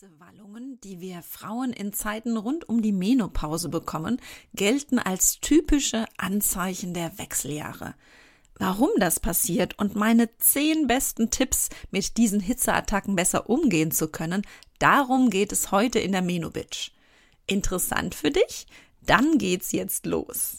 Hitzewallungen, 0.00 0.78
die 0.82 1.00
wir 1.00 1.22
Frauen 1.22 1.72
in 1.72 1.92
Zeiten 1.92 2.36
rund 2.36 2.68
um 2.68 2.82
die 2.82 2.92
Menopause 2.92 3.68
bekommen, 3.68 4.20
gelten 4.54 5.00
als 5.00 5.40
typische 5.40 6.04
Anzeichen 6.16 6.94
der 6.94 7.18
Wechseljahre. 7.18 7.96
Warum 8.60 8.90
das 8.98 9.18
passiert 9.18 9.76
und 9.76 9.96
meine 9.96 10.36
zehn 10.36 10.86
besten 10.86 11.30
Tipps, 11.30 11.68
mit 11.90 12.16
diesen 12.16 12.38
Hitzeattacken 12.38 13.16
besser 13.16 13.50
umgehen 13.50 13.90
zu 13.90 14.06
können, 14.06 14.42
darum 14.78 15.30
geht 15.30 15.50
es 15.50 15.72
heute 15.72 15.98
in 15.98 16.12
der 16.12 16.22
Menobitch. 16.22 16.92
Interessant 17.48 18.14
für 18.14 18.30
dich? 18.30 18.68
Dann 19.00 19.36
geht's 19.38 19.72
jetzt 19.72 20.06
los. 20.06 20.58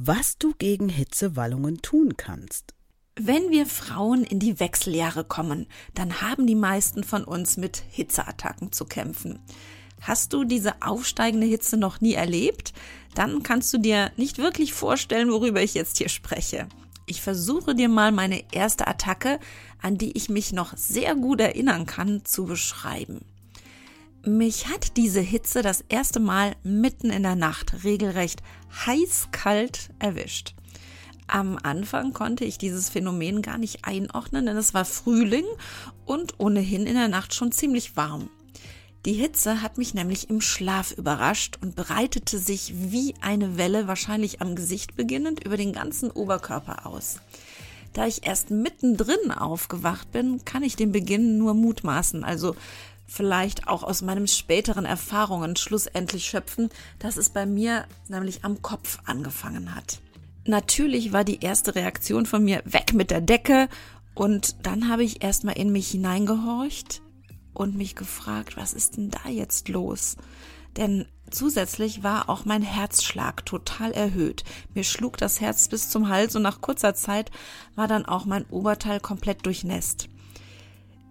was 0.00 0.38
du 0.38 0.54
gegen 0.56 0.88
Hitzewallungen 0.88 1.82
tun 1.82 2.16
kannst. 2.16 2.72
Wenn 3.16 3.50
wir 3.50 3.66
Frauen 3.66 4.22
in 4.22 4.38
die 4.38 4.60
Wechseljahre 4.60 5.24
kommen, 5.24 5.66
dann 5.94 6.22
haben 6.22 6.46
die 6.46 6.54
meisten 6.54 7.02
von 7.02 7.24
uns 7.24 7.56
mit 7.56 7.82
Hitzeattacken 7.90 8.70
zu 8.70 8.84
kämpfen. 8.84 9.40
Hast 10.00 10.32
du 10.32 10.44
diese 10.44 10.82
aufsteigende 10.82 11.48
Hitze 11.48 11.76
noch 11.76 12.00
nie 12.00 12.14
erlebt? 12.14 12.74
Dann 13.16 13.42
kannst 13.42 13.72
du 13.72 13.78
dir 13.78 14.12
nicht 14.16 14.38
wirklich 14.38 14.72
vorstellen, 14.72 15.32
worüber 15.32 15.62
ich 15.62 15.74
jetzt 15.74 15.98
hier 15.98 16.08
spreche. 16.08 16.68
Ich 17.06 17.20
versuche 17.20 17.74
dir 17.74 17.88
mal 17.88 18.12
meine 18.12 18.44
erste 18.52 18.86
Attacke, 18.86 19.40
an 19.82 19.98
die 19.98 20.16
ich 20.16 20.28
mich 20.28 20.52
noch 20.52 20.76
sehr 20.76 21.16
gut 21.16 21.40
erinnern 21.40 21.86
kann, 21.86 22.24
zu 22.24 22.44
beschreiben. 22.44 23.24
Mich 24.28 24.68
hat 24.68 24.98
diese 24.98 25.22
Hitze 25.22 25.62
das 25.62 25.82
erste 25.88 26.20
Mal 26.20 26.54
mitten 26.62 27.08
in 27.08 27.22
der 27.22 27.34
Nacht 27.34 27.82
regelrecht 27.82 28.42
heiß-kalt 28.84 29.88
erwischt. 29.98 30.54
Am 31.26 31.58
Anfang 31.62 32.12
konnte 32.12 32.44
ich 32.44 32.58
dieses 32.58 32.90
Phänomen 32.90 33.40
gar 33.40 33.56
nicht 33.56 33.86
einordnen, 33.86 34.44
denn 34.44 34.58
es 34.58 34.74
war 34.74 34.84
Frühling 34.84 35.46
und 36.04 36.34
ohnehin 36.38 36.86
in 36.86 36.94
der 36.94 37.08
Nacht 37.08 37.32
schon 37.32 37.52
ziemlich 37.52 37.96
warm. 37.96 38.28
Die 39.06 39.14
Hitze 39.14 39.62
hat 39.62 39.78
mich 39.78 39.94
nämlich 39.94 40.28
im 40.28 40.42
Schlaf 40.42 40.92
überrascht 40.92 41.56
und 41.62 41.74
breitete 41.74 42.38
sich 42.38 42.74
wie 42.76 43.14
eine 43.22 43.56
Welle 43.56 43.88
wahrscheinlich 43.88 44.42
am 44.42 44.56
Gesicht 44.56 44.94
beginnend 44.94 45.42
über 45.42 45.56
den 45.56 45.72
ganzen 45.72 46.10
Oberkörper 46.10 46.84
aus. 46.84 47.20
Da 47.94 48.06
ich 48.06 48.26
erst 48.26 48.50
mittendrin 48.50 49.30
aufgewacht 49.30 50.12
bin, 50.12 50.44
kann 50.44 50.62
ich 50.62 50.76
den 50.76 50.92
Beginn 50.92 51.38
nur 51.38 51.54
mutmaßen, 51.54 52.22
also 52.22 52.54
vielleicht 53.08 53.66
auch 53.66 53.82
aus 53.82 54.02
meinen 54.02 54.28
späteren 54.28 54.84
Erfahrungen 54.84 55.56
schlussendlich 55.56 56.26
schöpfen, 56.26 56.68
dass 57.00 57.16
es 57.16 57.30
bei 57.30 57.46
mir 57.46 57.86
nämlich 58.08 58.44
am 58.44 58.62
Kopf 58.62 58.98
angefangen 59.06 59.74
hat. 59.74 60.00
Natürlich 60.44 61.12
war 61.12 61.24
die 61.24 61.40
erste 61.40 61.74
Reaktion 61.74 62.26
von 62.26 62.44
mir 62.44 62.62
weg 62.64 62.92
mit 62.94 63.10
der 63.10 63.20
Decke 63.20 63.68
und 64.14 64.66
dann 64.66 64.88
habe 64.88 65.04
ich 65.04 65.22
erstmal 65.22 65.58
in 65.58 65.72
mich 65.72 65.88
hineingehorcht 65.88 67.02
und 67.54 67.76
mich 67.76 67.96
gefragt, 67.96 68.56
was 68.56 68.72
ist 68.72 68.96
denn 68.96 69.10
da 69.10 69.28
jetzt 69.28 69.68
los? 69.68 70.16
Denn 70.76 71.06
zusätzlich 71.30 72.02
war 72.02 72.28
auch 72.28 72.44
mein 72.44 72.62
Herzschlag 72.62 73.44
total 73.44 73.92
erhöht. 73.92 74.44
Mir 74.74 74.84
schlug 74.84 75.16
das 75.16 75.40
Herz 75.40 75.68
bis 75.68 75.90
zum 75.90 76.08
Hals 76.08 76.36
und 76.36 76.42
nach 76.42 76.60
kurzer 76.60 76.94
Zeit 76.94 77.30
war 77.74 77.88
dann 77.88 78.06
auch 78.06 78.26
mein 78.26 78.46
Oberteil 78.46 79.00
komplett 79.00 79.44
durchnässt. 79.44 80.08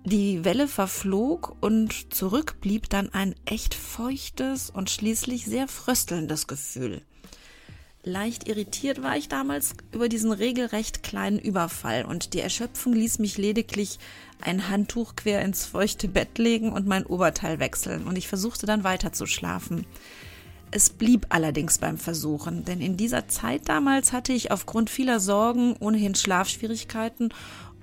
Die 0.09 0.45
Welle 0.45 0.69
verflog 0.69 1.57
und 1.59 2.13
zurück 2.13 2.62
blieb 2.62 2.90
dann 2.90 3.13
ein 3.13 3.35
echt 3.44 3.73
feuchtes 3.73 4.69
und 4.69 4.90
schließlich 4.90 5.44
sehr 5.44 5.68
fröstelndes 5.68 6.47
Gefühl. 6.47 7.01
Leicht 8.03 8.47
irritiert 8.47 9.03
war 9.03 9.17
ich 9.17 9.28
damals 9.28 9.73
über 9.91 10.07
diesen 10.07 10.31
regelrecht 10.31 11.03
kleinen 11.03 11.40
Überfall 11.40 12.06
und 12.06 12.34
die 12.34 12.40
Erschöpfung 12.40 12.94
ließ 12.94 13.19
mich 13.19 13.38
lediglich 13.38 14.00
ein 14.40 14.69
Handtuch 14.69 15.17
quer 15.17 15.41
ins 15.41 15.66
feuchte 15.66 16.07
Bett 16.07 16.38
legen 16.38 16.72
und 16.72 16.88
mein 16.88 17.06
Oberteil 17.06 17.59
wechseln 17.59 18.07
und 18.07 18.17
ich 18.17 18.29
versuchte 18.29 18.66
dann 18.66 18.85
weiter 18.85 19.12
zu 19.12 19.25
schlafen. 19.25 19.85
Es 20.69 20.90
blieb 20.90 21.28
allerdings 21.29 21.78
beim 21.78 21.97
Versuchen, 21.97 22.66
denn 22.66 22.81
in 22.81 22.97
dieser 22.97 23.29
Zeit 23.29 23.69
damals 23.69 24.12
hatte 24.12 24.34
ich 24.34 24.51
aufgrund 24.51 24.90
vieler 24.90 25.22
Sorgen 25.22 25.75
ohnehin 25.79 26.13
Schlafschwierigkeiten 26.13 27.34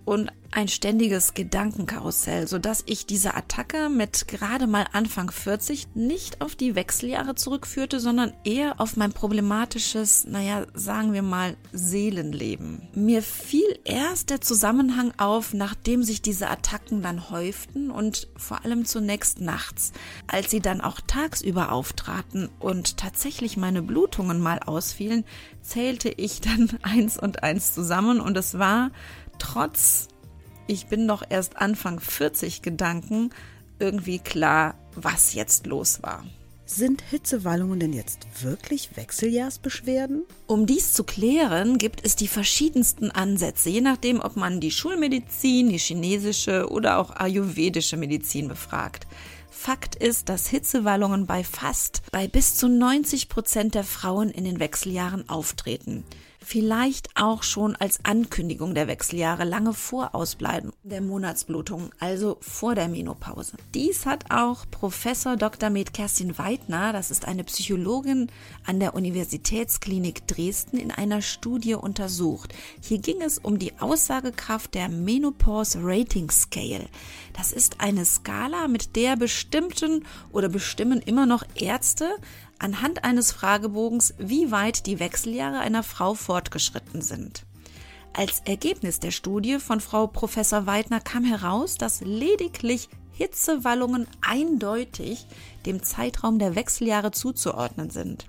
und 0.04 0.30
ein 0.54 0.68
ständiges 0.68 1.34
Gedankenkarussell, 1.34 2.46
so 2.46 2.58
dass 2.58 2.84
ich 2.86 3.06
diese 3.06 3.34
Attacke 3.34 3.88
mit 3.88 4.28
gerade 4.28 4.68
mal 4.68 4.86
Anfang 4.92 5.30
40 5.30 5.88
nicht 5.94 6.40
auf 6.40 6.54
die 6.54 6.76
Wechseljahre 6.76 7.34
zurückführte, 7.34 7.98
sondern 7.98 8.32
eher 8.44 8.80
auf 8.80 8.96
mein 8.96 9.12
problematisches, 9.12 10.26
naja, 10.26 10.64
sagen 10.72 11.12
wir 11.12 11.22
mal, 11.22 11.56
Seelenleben. 11.72 12.82
Mir 12.94 13.22
fiel 13.22 13.78
erst 13.84 14.30
der 14.30 14.40
Zusammenhang 14.40 15.12
auf, 15.18 15.54
nachdem 15.54 16.04
sich 16.04 16.22
diese 16.22 16.48
Attacken 16.48 17.02
dann 17.02 17.30
häuften 17.30 17.90
und 17.90 18.28
vor 18.36 18.64
allem 18.64 18.84
zunächst 18.84 19.40
nachts, 19.40 19.92
als 20.28 20.52
sie 20.52 20.60
dann 20.60 20.80
auch 20.80 21.00
tagsüber 21.00 21.72
auftraten 21.72 22.48
und 22.60 22.96
tatsächlich 22.96 23.56
meine 23.56 23.82
Blutungen 23.82 24.40
mal 24.40 24.60
ausfielen, 24.60 25.24
zählte 25.62 26.10
ich 26.10 26.40
dann 26.40 26.70
eins 26.82 27.18
und 27.18 27.42
eins 27.42 27.74
zusammen 27.74 28.20
und 28.20 28.36
es 28.36 28.56
war 28.56 28.92
trotz 29.38 30.08
ich 30.66 30.86
bin 30.86 31.06
doch 31.06 31.22
erst 31.28 31.58
Anfang 31.58 32.00
40 32.00 32.62
Gedanken 32.62 33.30
irgendwie 33.78 34.18
klar, 34.18 34.76
was 34.94 35.34
jetzt 35.34 35.66
los 35.66 36.02
war. 36.02 36.24
Sind 36.66 37.02
Hitzewallungen 37.02 37.78
denn 37.78 37.92
jetzt 37.92 38.26
wirklich 38.40 38.96
Wechseljahrsbeschwerden? 38.96 40.22
Um 40.46 40.64
dies 40.64 40.94
zu 40.94 41.04
klären, 41.04 41.76
gibt 41.76 42.02
es 42.02 42.16
die 42.16 42.28
verschiedensten 42.28 43.10
Ansätze, 43.10 43.68
je 43.68 43.82
nachdem, 43.82 44.20
ob 44.20 44.36
man 44.36 44.60
die 44.60 44.70
Schulmedizin, 44.70 45.68
die 45.68 45.78
chinesische 45.78 46.70
oder 46.70 46.98
auch 46.98 47.10
ayurvedische 47.10 47.98
Medizin 47.98 48.48
befragt. 48.48 49.06
Fakt 49.50 49.94
ist, 49.94 50.30
dass 50.30 50.46
Hitzewallungen 50.46 51.26
bei 51.26 51.44
fast, 51.44 52.02
bei 52.10 52.28
bis 52.28 52.56
zu 52.56 52.68
90 52.68 53.28
Prozent 53.28 53.74
der 53.74 53.84
Frauen 53.84 54.30
in 54.30 54.44
den 54.44 54.58
Wechseljahren 54.58 55.28
auftreten 55.28 56.04
vielleicht 56.44 57.08
auch 57.16 57.42
schon 57.42 57.74
als 57.76 58.04
Ankündigung 58.04 58.74
der 58.74 58.86
Wechseljahre 58.86 59.44
lange 59.44 59.72
vor 59.72 60.14
Ausbleiben 60.14 60.72
der 60.82 61.00
Monatsblutung, 61.00 61.90
also 61.98 62.36
vor 62.40 62.74
der 62.74 62.88
Menopause. 62.88 63.56
Dies 63.74 64.06
hat 64.06 64.30
auch 64.30 64.64
Professor 64.70 65.36
Dr. 65.36 65.70
Med 65.70 65.94
Kerstin 65.94 66.36
Weidner, 66.38 66.92
das 66.92 67.10
ist 67.10 67.26
eine 67.26 67.44
Psychologin 67.44 68.30
an 68.64 68.78
der 68.78 68.94
Universitätsklinik 68.94 70.26
Dresden, 70.26 70.76
in 70.76 70.90
einer 70.90 71.22
Studie 71.22 71.74
untersucht. 71.74 72.54
Hier 72.80 72.98
ging 72.98 73.22
es 73.22 73.38
um 73.38 73.58
die 73.58 73.78
Aussagekraft 73.78 74.74
der 74.74 74.88
Menopause 74.88 75.78
Rating 75.82 76.30
Scale. 76.30 76.86
Das 77.32 77.52
ist 77.52 77.80
eine 77.80 78.04
Skala, 78.04 78.68
mit 78.68 78.96
der 78.96 79.16
bestimmten 79.16 80.04
oder 80.30 80.48
bestimmen 80.48 81.00
immer 81.00 81.26
noch 81.26 81.44
Ärzte 81.54 82.16
anhand 82.58 83.04
eines 83.04 83.32
Fragebogens, 83.32 84.14
wie 84.18 84.50
weit 84.50 84.86
die 84.86 84.98
Wechseljahre 85.00 85.58
einer 85.58 85.82
Frau 85.82 86.14
fortgeschritten 86.14 87.02
sind. 87.02 87.44
Als 88.12 88.40
Ergebnis 88.44 89.00
der 89.00 89.10
Studie 89.10 89.58
von 89.58 89.80
Frau 89.80 90.06
Professor 90.06 90.66
Weidner 90.66 91.00
kam 91.00 91.24
heraus, 91.24 91.76
dass 91.76 92.00
lediglich 92.00 92.88
Hitzewallungen 93.12 94.06
eindeutig 94.20 95.26
dem 95.66 95.82
Zeitraum 95.82 96.38
der 96.38 96.54
Wechseljahre 96.54 97.10
zuzuordnen 97.10 97.90
sind. 97.90 98.26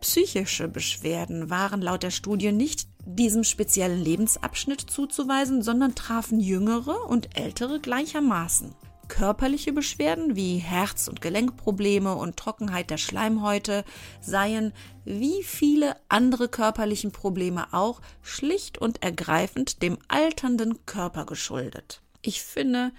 Psychische 0.00 0.68
Beschwerden 0.68 1.50
waren 1.50 1.82
laut 1.82 2.02
der 2.02 2.10
Studie 2.10 2.52
nicht 2.52 2.86
diesem 3.04 3.44
speziellen 3.44 4.02
Lebensabschnitt 4.02 4.80
zuzuweisen, 4.80 5.62
sondern 5.62 5.94
trafen 5.94 6.40
jüngere 6.40 7.08
und 7.08 7.36
ältere 7.38 7.80
gleichermaßen 7.80 8.74
körperliche 9.16 9.72
Beschwerden 9.72 10.36
wie 10.36 10.58
Herz- 10.58 11.08
und 11.08 11.22
Gelenkprobleme 11.22 12.14
und 12.14 12.36
Trockenheit 12.36 12.90
der 12.90 12.98
Schleimhäute 12.98 13.82
seien 14.20 14.74
wie 15.06 15.42
viele 15.42 15.96
andere 16.10 16.50
körperlichen 16.50 17.12
Probleme 17.12 17.72
auch 17.72 18.02
schlicht 18.20 18.76
und 18.76 19.02
ergreifend 19.02 19.80
dem 19.80 19.96
alternden 20.08 20.84
Körper 20.84 21.24
geschuldet. 21.24 22.02
Ich 22.20 22.42
finde, 22.42 22.92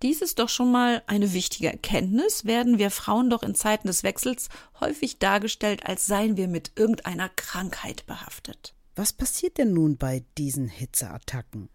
dies 0.00 0.22
ist 0.22 0.38
doch 0.38 0.48
schon 0.48 0.72
mal 0.72 1.02
eine 1.06 1.34
wichtige 1.34 1.70
Erkenntnis, 1.70 2.46
werden 2.46 2.78
wir 2.78 2.90
Frauen 2.90 3.28
doch 3.28 3.42
in 3.42 3.54
Zeiten 3.54 3.88
des 3.88 4.02
Wechsels 4.02 4.48
häufig 4.80 5.18
dargestellt, 5.18 5.84
als 5.84 6.06
seien 6.06 6.38
wir 6.38 6.48
mit 6.48 6.72
irgendeiner 6.76 7.28
Krankheit 7.28 8.06
behaftet. 8.06 8.74
Was 8.96 9.12
passiert 9.12 9.58
denn 9.58 9.74
nun 9.74 9.98
bei 9.98 10.24
diesen 10.38 10.68
Hitzeattacken? 10.68 11.68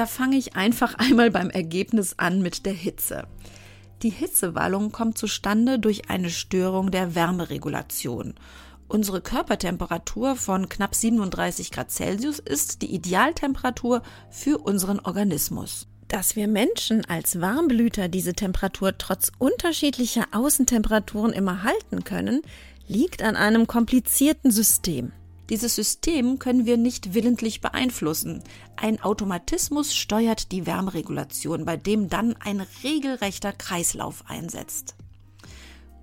Da 0.00 0.06
fange 0.06 0.38
ich 0.38 0.56
einfach 0.56 0.94
einmal 0.98 1.30
beim 1.30 1.50
Ergebnis 1.50 2.14
an 2.16 2.40
mit 2.40 2.64
der 2.64 2.72
Hitze. 2.72 3.24
Die 4.00 4.08
Hitzewallung 4.08 4.92
kommt 4.92 5.18
zustande 5.18 5.78
durch 5.78 6.08
eine 6.08 6.30
Störung 6.30 6.90
der 6.90 7.14
Wärmeregulation. 7.14 8.32
Unsere 8.88 9.20
Körpertemperatur 9.20 10.36
von 10.36 10.70
knapp 10.70 10.94
37 10.94 11.70
Grad 11.70 11.90
Celsius 11.90 12.38
ist 12.38 12.80
die 12.80 12.94
Idealtemperatur 12.94 14.00
für 14.30 14.56
unseren 14.56 15.00
Organismus. 15.00 15.86
Dass 16.08 16.34
wir 16.34 16.48
Menschen 16.48 17.04
als 17.04 17.42
Warmblüter 17.42 18.08
diese 18.08 18.32
Temperatur 18.32 18.96
trotz 18.96 19.30
unterschiedlicher 19.36 20.28
Außentemperaturen 20.32 21.34
immer 21.34 21.62
halten 21.62 22.04
können, 22.04 22.40
liegt 22.86 23.22
an 23.22 23.36
einem 23.36 23.66
komplizierten 23.66 24.50
System. 24.50 25.12
Dieses 25.50 25.74
System 25.74 26.38
können 26.38 26.64
wir 26.64 26.76
nicht 26.76 27.12
willentlich 27.12 27.60
beeinflussen. 27.60 28.42
Ein 28.76 29.02
Automatismus 29.02 29.94
steuert 29.94 30.52
die 30.52 30.64
Wärmeregulation, 30.64 31.64
bei 31.64 31.76
dem 31.76 32.08
dann 32.08 32.36
ein 32.38 32.64
regelrechter 32.84 33.52
Kreislauf 33.52 34.22
einsetzt. 34.28 34.94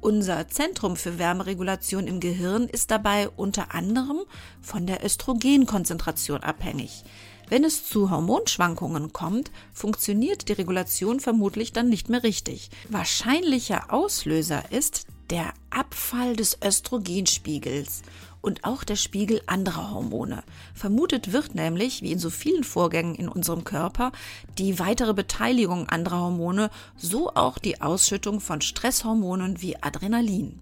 Unser 0.01 0.47
Zentrum 0.49 0.97
für 0.97 1.17
Wärmeregulation 1.17 2.07
im 2.07 2.19
Gehirn 2.19 2.67
ist 2.67 2.91
dabei 2.91 3.29
unter 3.29 3.73
anderem 3.73 4.19
von 4.61 4.85
der 4.85 5.03
Östrogenkonzentration 5.03 6.43
abhängig. 6.43 7.03
Wenn 7.49 7.63
es 7.63 7.87
zu 7.87 8.11
Hormonschwankungen 8.11 9.13
kommt, 9.13 9.51
funktioniert 9.73 10.49
die 10.49 10.53
Regulation 10.53 11.21
vermutlich 11.21 11.71
dann 11.71 11.87
nicht 11.87 12.09
mehr 12.09 12.23
richtig. 12.23 12.69
Wahrscheinlicher 12.89 13.93
Auslöser 13.93 14.71
ist 14.71 15.07
der 15.29 15.53
Abfall 15.69 16.35
des 16.35 16.57
Östrogenspiegels 16.63 18.01
und 18.41 18.63
auch 18.63 18.83
der 18.83 18.95
Spiegel 18.95 19.41
anderer 19.45 19.91
Hormone. 19.91 20.43
Vermutet 20.73 21.33
wird 21.33 21.55
nämlich, 21.55 22.01
wie 22.01 22.11
in 22.11 22.19
so 22.19 22.29
vielen 22.29 22.63
Vorgängen 22.63 23.15
in 23.15 23.29
unserem 23.29 23.63
Körper, 23.63 24.11
die 24.57 24.79
weitere 24.79 25.13
Beteiligung 25.13 25.89
anderer 25.89 26.21
Hormone, 26.21 26.69
so 26.95 27.31
auch 27.33 27.57
die 27.57 27.81
Ausschüttung 27.81 28.39
von 28.39 28.61
Stresshormonen 28.61 29.61
wie 29.61 29.81
Adrenalin. 29.81 30.59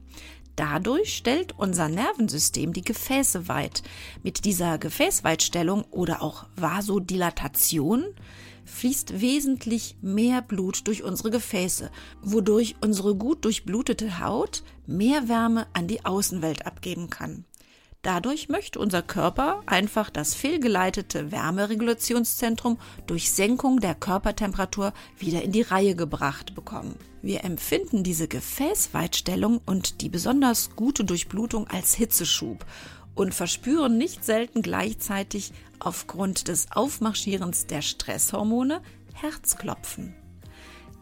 Dadurch 0.56 1.18
stellt 1.18 1.54
unser 1.58 1.90
Nervensystem 1.90 2.72
die 2.72 2.84
Gefäße 2.84 3.50
weit. 3.50 3.84
Mit 4.24 4.46
dieser 4.46 4.78
Gefäßweitstellung 4.78 5.84
oder 5.92 6.22
auch 6.22 6.46
Vasodilatation 6.56 8.06
fließt 8.64 9.20
wesentlich 9.22 9.98
mehr 10.02 10.42
Blut 10.42 10.88
durch 10.88 11.04
unsere 11.04 11.30
Gefäße, 11.30 11.92
wodurch 12.22 12.76
unsere 12.82 13.16
gut 13.16 13.44
durchblutete 13.46 14.20
Haut 14.20 14.64
mehr 14.88 15.28
Wärme 15.28 15.68
an 15.74 15.88
die 15.88 16.06
Außenwelt 16.06 16.66
abgeben 16.66 17.10
kann. 17.10 17.46
Dadurch 18.06 18.50
möchte 18.50 18.78
unser 18.78 19.02
Körper 19.02 19.64
einfach 19.66 20.12
das 20.12 20.36
fehlgeleitete 20.36 21.32
Wärmeregulationszentrum 21.32 22.78
durch 23.08 23.32
Senkung 23.32 23.80
der 23.80 23.96
Körpertemperatur 23.96 24.94
wieder 25.18 25.42
in 25.42 25.52
die 25.52 25.64
Reihe 25.64 25.96
gebracht 25.96 26.54
bekommen. 26.54 27.00
Wir 27.24 27.44
empfinden 27.44 28.04
diese 28.04 28.28
Gefäßweitstellung 28.28 29.60
und 29.66 30.02
die 30.02 30.10
besonders 30.10 30.76
gute 30.76 31.04
Durchblutung 31.04 31.66
als 31.68 31.96
Hitzeschub 31.96 32.64
und 33.16 33.34
verspüren 33.34 33.98
nicht 33.98 34.24
selten 34.24 34.62
gleichzeitig 34.62 35.52
aufgrund 35.80 36.48
des 36.48 36.68
Aufmarschierens 36.74 37.66
der 37.66 37.82
Stresshormone 37.82 38.84
Herzklopfen. 39.14 40.14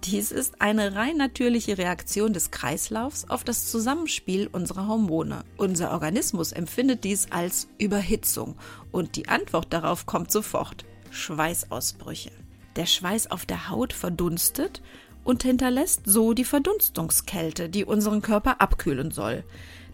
Dies 0.05 0.33
ist 0.33 0.61
eine 0.61 0.95
rein 0.95 1.15
natürliche 1.15 1.77
Reaktion 1.77 2.33
des 2.33 2.51
Kreislaufs 2.51 3.29
auf 3.29 3.45
das 3.45 3.71
Zusammenspiel 3.71 4.49
unserer 4.51 4.87
Hormone. 4.87 5.45
Unser 5.55 5.91
Organismus 5.91 6.51
empfindet 6.51 7.05
dies 7.05 7.27
als 7.31 7.69
Überhitzung 7.77 8.57
und 8.91 9.15
die 9.15 9.29
Antwort 9.29 9.71
darauf 9.71 10.05
kommt 10.05 10.29
sofort. 10.29 10.83
Schweißausbrüche. 11.11 12.31
Der 12.75 12.85
Schweiß 12.85 13.31
auf 13.31 13.45
der 13.45 13.69
Haut 13.69 13.93
verdunstet 13.93 14.81
und 15.23 15.43
hinterlässt 15.43 16.01
so 16.05 16.33
die 16.33 16.43
Verdunstungskälte, 16.43 17.69
die 17.69 17.85
unseren 17.85 18.21
Körper 18.21 18.59
abkühlen 18.59 19.11
soll. 19.11 19.45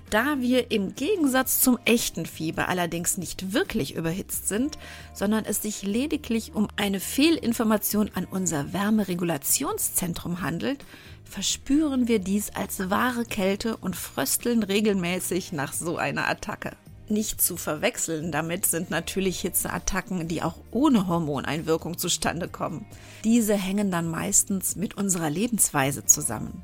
Da 0.09 0.41
wir 0.41 0.71
im 0.71 0.95
Gegensatz 0.95 1.61
zum 1.61 1.77
echten 1.85 2.25
Fieber 2.25 2.67
allerdings 2.67 3.17
nicht 3.17 3.53
wirklich 3.53 3.95
überhitzt 3.95 4.47
sind, 4.47 4.79
sondern 5.13 5.45
es 5.45 5.61
sich 5.61 5.83
lediglich 5.83 6.55
um 6.55 6.67
eine 6.77 6.99
Fehlinformation 6.99 8.09
an 8.15 8.25
unser 8.25 8.73
Wärmeregulationszentrum 8.73 10.41
handelt, 10.41 10.83
verspüren 11.25 12.07
wir 12.07 12.17
dies 12.17 12.49
als 12.55 12.89
wahre 12.89 13.23
Kälte 13.23 13.77
und 13.77 13.95
frösteln 13.95 14.63
regelmäßig 14.63 15.51
nach 15.51 15.73
so 15.73 15.97
einer 15.97 16.27
Attacke. 16.27 16.71
Nicht 17.07 17.41
zu 17.41 17.55
verwechseln 17.55 18.31
damit 18.31 18.65
sind 18.65 18.89
natürlich 18.89 19.41
Hitzeattacken, 19.41 20.27
die 20.27 20.41
auch 20.41 20.55
ohne 20.71 21.07
Hormoneinwirkung 21.07 21.97
zustande 21.99 22.47
kommen. 22.47 22.85
Diese 23.23 23.53
hängen 23.53 23.91
dann 23.91 24.09
meistens 24.09 24.75
mit 24.75 24.95
unserer 24.97 25.29
Lebensweise 25.29 26.05
zusammen. 26.05 26.63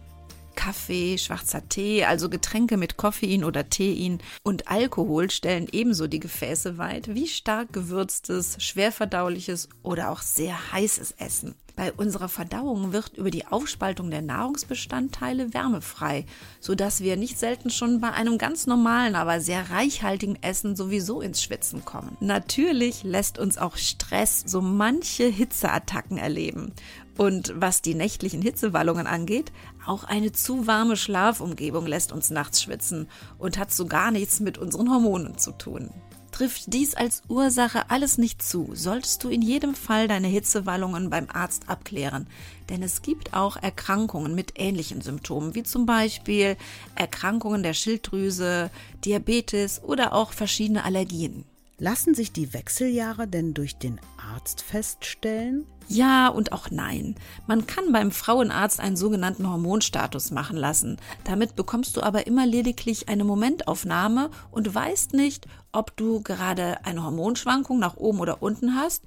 Kaffee, 0.55 1.17
schwarzer 1.17 1.67
Tee, 1.67 2.05
also 2.05 2.29
Getränke 2.29 2.77
mit 2.77 2.97
Koffein 2.97 3.43
oder 3.43 3.69
Tein 3.69 4.19
und 4.43 4.67
Alkohol 4.67 5.29
stellen 5.29 5.67
ebenso 5.71 6.07
die 6.07 6.19
Gefäße 6.19 6.77
weit 6.77 7.13
wie 7.13 7.27
stark 7.27 7.73
gewürztes, 7.73 8.57
schwerverdauliches 8.59 9.69
oder 9.83 10.09
auch 10.09 10.21
sehr 10.21 10.71
heißes 10.71 11.15
Essen. 11.17 11.55
Bei 11.75 11.91
unserer 11.91 12.29
Verdauung 12.29 12.93
wird 12.93 13.17
über 13.17 13.29
die 13.29 13.47
Aufspaltung 13.47 14.09
der 14.09 14.21
Nahrungsbestandteile 14.21 15.53
Wärme 15.53 15.81
frei, 15.81 16.25
sodass 16.61 17.01
wir 17.01 17.17
nicht 17.17 17.37
selten 17.37 17.69
schon 17.69 17.99
bei 17.99 18.11
einem 18.11 18.37
ganz 18.37 18.65
normalen, 18.65 19.15
aber 19.15 19.41
sehr 19.41 19.69
reichhaltigen 19.69 20.41
Essen 20.41 20.77
sowieso 20.77 21.19
ins 21.19 21.43
Schwitzen 21.43 21.83
kommen. 21.83 22.15
Natürlich 22.21 23.03
lässt 23.03 23.37
uns 23.37 23.57
auch 23.57 23.75
Stress 23.75 24.43
so 24.45 24.61
manche 24.61 25.25
Hitzeattacken 25.25 26.17
erleben. 26.17 26.71
Und 27.17 27.53
was 27.55 27.81
die 27.81 27.95
nächtlichen 27.95 28.41
Hitzewallungen 28.41 29.07
angeht, 29.07 29.51
auch 29.85 30.03
eine 30.03 30.31
zu 30.31 30.67
warme 30.67 30.97
Schlafumgebung 30.97 31.87
lässt 31.87 32.11
uns 32.11 32.29
nachts 32.29 32.61
schwitzen 32.61 33.07
und 33.37 33.57
hat 33.57 33.73
so 33.73 33.85
gar 33.85 34.11
nichts 34.11 34.39
mit 34.39 34.57
unseren 34.57 34.89
Hormonen 34.89 35.37
zu 35.37 35.51
tun. 35.51 35.89
Trifft 36.35 36.73
dies 36.73 36.95
als 36.95 37.23
Ursache 37.29 37.89
alles 37.89 38.17
nicht 38.17 38.41
zu, 38.41 38.71
solltest 38.73 39.23
du 39.23 39.29
in 39.29 39.41
jedem 39.41 39.73
Fall 39.73 40.09
deine 40.09 40.27
Hitzewallungen 40.27 41.09
beim 41.09 41.29
Arzt 41.31 41.69
abklären, 41.69 42.27
denn 42.67 42.83
es 42.83 43.01
gibt 43.01 43.33
auch 43.33 43.55
Erkrankungen 43.55 44.35
mit 44.35 44.59
ähnlichen 44.59 44.99
Symptomen, 44.99 45.55
wie 45.55 45.63
zum 45.63 45.85
Beispiel 45.85 46.57
Erkrankungen 46.93 47.63
der 47.63 47.73
Schilddrüse, 47.73 48.69
Diabetes 49.05 49.81
oder 49.81 50.11
auch 50.11 50.33
verschiedene 50.33 50.83
Allergien. 50.83 51.45
Lassen 51.77 52.15
sich 52.15 52.31
die 52.31 52.53
Wechseljahre 52.53 53.27
denn 53.27 53.53
durch 53.53 53.77
den 53.77 53.99
Arzt 54.33 54.61
feststellen? 54.61 55.65
Ja 55.89 56.29
und 56.29 56.53
auch 56.53 56.71
nein. 56.71 57.15
Man 57.47 57.67
kann 57.67 57.91
beim 57.91 58.11
Frauenarzt 58.11 58.79
einen 58.79 58.95
sogenannten 58.95 59.49
Hormonstatus 59.49 60.31
machen 60.31 60.55
lassen. 60.55 60.97
Damit 61.25 61.57
bekommst 61.57 61.97
du 61.97 62.01
aber 62.01 62.27
immer 62.27 62.45
lediglich 62.45 63.09
eine 63.09 63.25
Momentaufnahme 63.25 64.29
und 64.51 64.73
weißt 64.73 65.13
nicht, 65.13 65.47
ob 65.73 65.97
du 65.97 66.21
gerade 66.21 66.85
eine 66.85 67.03
Hormonschwankung 67.03 67.77
nach 67.77 67.97
oben 67.97 68.19
oder 68.21 68.41
unten 68.41 68.75
hast 68.75 69.03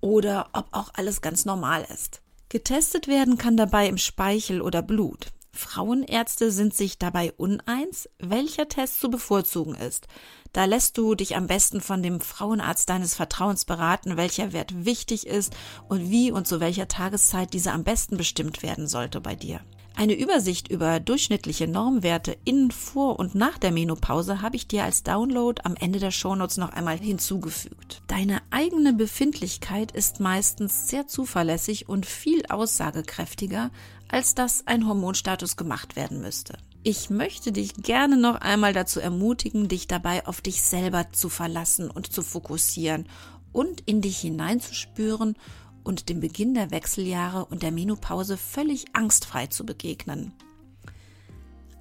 oder 0.00 0.48
ob 0.54 0.68
auch 0.72 0.90
alles 0.94 1.20
ganz 1.20 1.44
normal 1.44 1.86
ist. 1.92 2.22
Getestet 2.48 3.06
werden 3.06 3.36
kann 3.36 3.58
dabei 3.58 3.86
im 3.86 3.98
Speichel 3.98 4.62
oder 4.62 4.80
Blut. 4.80 5.26
Frauenärzte 5.52 6.52
sind 6.52 6.72
sich 6.72 6.98
dabei 6.98 7.32
uneins, 7.32 8.08
welcher 8.18 8.68
Test 8.68 9.00
zu 9.00 9.10
bevorzugen 9.10 9.74
ist. 9.74 10.06
Da 10.52 10.64
lässt 10.64 10.98
du 10.98 11.14
dich 11.14 11.36
am 11.36 11.46
besten 11.46 11.80
von 11.80 12.02
dem 12.02 12.20
Frauenarzt 12.20 12.88
deines 12.88 13.14
Vertrauens 13.14 13.64
beraten, 13.64 14.16
welcher 14.16 14.52
Wert 14.52 14.84
wichtig 14.84 15.26
ist 15.26 15.54
und 15.88 16.10
wie 16.10 16.30
und 16.32 16.46
zu 16.46 16.60
welcher 16.60 16.88
Tageszeit 16.88 17.52
dieser 17.52 17.74
am 17.74 17.84
besten 17.84 18.16
bestimmt 18.16 18.62
werden 18.62 18.86
sollte 18.86 19.20
bei 19.20 19.34
dir. 19.34 19.60
Eine 19.98 20.14
Übersicht 20.14 20.68
über 20.68 21.00
durchschnittliche 21.00 21.66
Normwerte 21.66 22.36
in, 22.44 22.70
vor 22.70 23.18
und 23.18 23.34
nach 23.34 23.58
der 23.58 23.72
Menopause 23.72 24.42
habe 24.42 24.54
ich 24.54 24.68
dir 24.68 24.84
als 24.84 25.02
Download 25.02 25.60
am 25.64 25.74
Ende 25.74 25.98
der 25.98 26.12
Shownotes 26.12 26.56
noch 26.56 26.72
einmal 26.72 26.96
hinzugefügt. 26.96 28.00
Deine 28.06 28.40
eigene 28.50 28.92
Befindlichkeit 28.92 29.90
ist 29.90 30.20
meistens 30.20 30.88
sehr 30.88 31.08
zuverlässig 31.08 31.88
und 31.88 32.06
viel 32.06 32.46
aussagekräftiger, 32.48 33.72
als 34.06 34.36
dass 34.36 34.64
ein 34.68 34.86
Hormonstatus 34.86 35.56
gemacht 35.56 35.96
werden 35.96 36.20
müsste. 36.20 36.58
Ich 36.82 37.10
möchte 37.10 37.52
dich 37.52 37.74
gerne 37.74 38.16
noch 38.16 38.36
einmal 38.36 38.72
dazu 38.72 39.00
ermutigen, 39.00 39.68
dich 39.68 39.88
dabei 39.88 40.26
auf 40.26 40.40
dich 40.40 40.62
selber 40.62 41.10
zu 41.12 41.28
verlassen 41.28 41.90
und 41.90 42.12
zu 42.12 42.22
fokussieren 42.22 43.08
und 43.52 43.80
in 43.82 44.00
dich 44.00 44.18
hineinzuspüren 44.18 45.36
und 45.82 46.08
dem 46.08 46.20
Beginn 46.20 46.54
der 46.54 46.70
Wechseljahre 46.70 47.46
und 47.46 47.62
der 47.62 47.72
Menopause 47.72 48.36
völlig 48.36 48.94
angstfrei 48.94 49.48
zu 49.48 49.66
begegnen. 49.66 50.32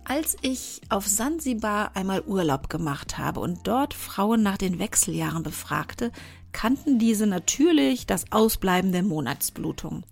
Als 0.04 0.38
ich 0.42 0.82
auf 0.88 1.06
Sansibar 1.06 1.96
einmal 1.96 2.22
Urlaub 2.22 2.70
gemacht 2.70 3.18
habe 3.18 3.42
und 3.42 3.68
dort 3.68 3.94
Frauen 3.94 4.42
nach 4.42 4.58
den 4.58 4.80
Wechseljahren 4.80 5.44
befragte, 5.44 6.14
kannten 6.54 6.98
diese 6.98 7.28
natürlich 7.28 8.08
das 8.08 8.32
Ausbleiben 8.32 8.94
der 8.94 9.04
Monatsblutung. 9.04 10.04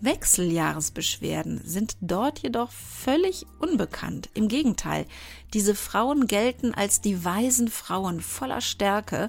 Wechseljahresbeschwerden 0.00 1.60
sind 1.64 1.96
dort 2.00 2.40
jedoch 2.40 2.70
völlig 2.70 3.46
unbekannt. 3.58 4.30
Im 4.34 4.48
Gegenteil, 4.48 5.06
diese 5.54 5.74
Frauen 5.74 6.26
gelten 6.26 6.74
als 6.74 7.00
die 7.00 7.24
weisen 7.24 7.68
Frauen 7.68 8.20
voller 8.20 8.60
Stärke 8.60 9.28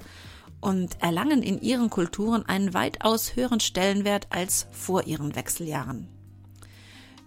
und 0.60 1.02
erlangen 1.02 1.42
in 1.42 1.60
ihren 1.60 1.90
Kulturen 1.90 2.44
einen 2.46 2.74
weitaus 2.74 3.34
höheren 3.34 3.60
Stellenwert 3.60 4.28
als 4.30 4.66
vor 4.72 5.06
ihren 5.06 5.34
Wechseljahren 5.34 6.19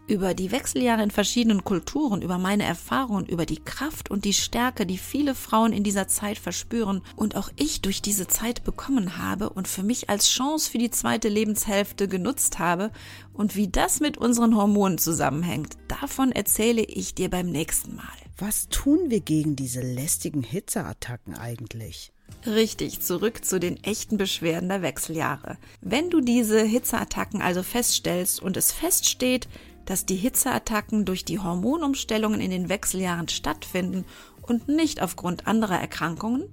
über 0.07 0.33
die 0.33 0.51
Wechseljahre 0.51 1.03
in 1.03 1.11
verschiedenen 1.11 1.63
Kulturen, 1.63 2.21
über 2.21 2.37
meine 2.37 2.63
Erfahrungen, 2.63 3.25
über 3.25 3.45
die 3.45 3.63
Kraft 3.63 4.11
und 4.11 4.25
die 4.25 4.33
Stärke, 4.33 4.85
die 4.85 4.97
viele 4.97 5.35
Frauen 5.35 5.73
in 5.73 5.83
dieser 5.83 6.07
Zeit 6.07 6.37
verspüren 6.37 7.01
und 7.15 7.35
auch 7.35 7.49
ich 7.55 7.81
durch 7.81 8.01
diese 8.01 8.27
Zeit 8.27 8.63
bekommen 8.63 9.17
habe 9.17 9.49
und 9.49 9.67
für 9.67 9.83
mich 9.83 10.09
als 10.09 10.29
Chance 10.29 10.69
für 10.69 10.77
die 10.77 10.91
zweite 10.91 11.29
Lebenshälfte 11.29 12.07
genutzt 12.07 12.59
habe 12.59 12.91
und 13.33 13.55
wie 13.55 13.67
das 13.67 13.99
mit 13.99 14.17
unseren 14.17 14.55
Hormonen 14.55 14.97
zusammenhängt, 14.97 15.77
davon 15.87 16.31
erzähle 16.31 16.83
ich 16.83 17.15
dir 17.15 17.29
beim 17.29 17.49
nächsten 17.49 17.95
Mal. 17.95 18.03
Was 18.37 18.67
tun 18.67 19.09
wir 19.09 19.21
gegen 19.21 19.55
diese 19.55 19.81
lästigen 19.81 20.43
Hitzeattacken 20.43 21.35
eigentlich? 21.35 22.11
Richtig, 22.45 22.99
zurück 22.99 23.45
zu 23.45 23.59
den 23.59 23.81
echten 23.83 24.17
Beschwerden 24.17 24.67
der 24.67 24.81
Wechseljahre. 24.81 25.57
Wenn 25.81 26.09
du 26.09 26.19
diese 26.19 26.61
Hitzeattacken 26.61 27.41
also 27.41 27.63
feststellst 27.63 28.41
und 28.41 28.57
es 28.57 28.71
feststeht, 28.71 29.47
dass 29.85 30.05
die 30.05 30.15
Hitzeattacken 30.15 31.05
durch 31.05 31.25
die 31.25 31.39
Hormonumstellungen 31.39 32.39
in 32.39 32.51
den 32.51 32.69
Wechseljahren 32.69 33.27
stattfinden 33.27 34.05
und 34.41 34.67
nicht 34.67 35.01
aufgrund 35.01 35.47
anderer 35.47 35.79
Erkrankungen, 35.79 36.45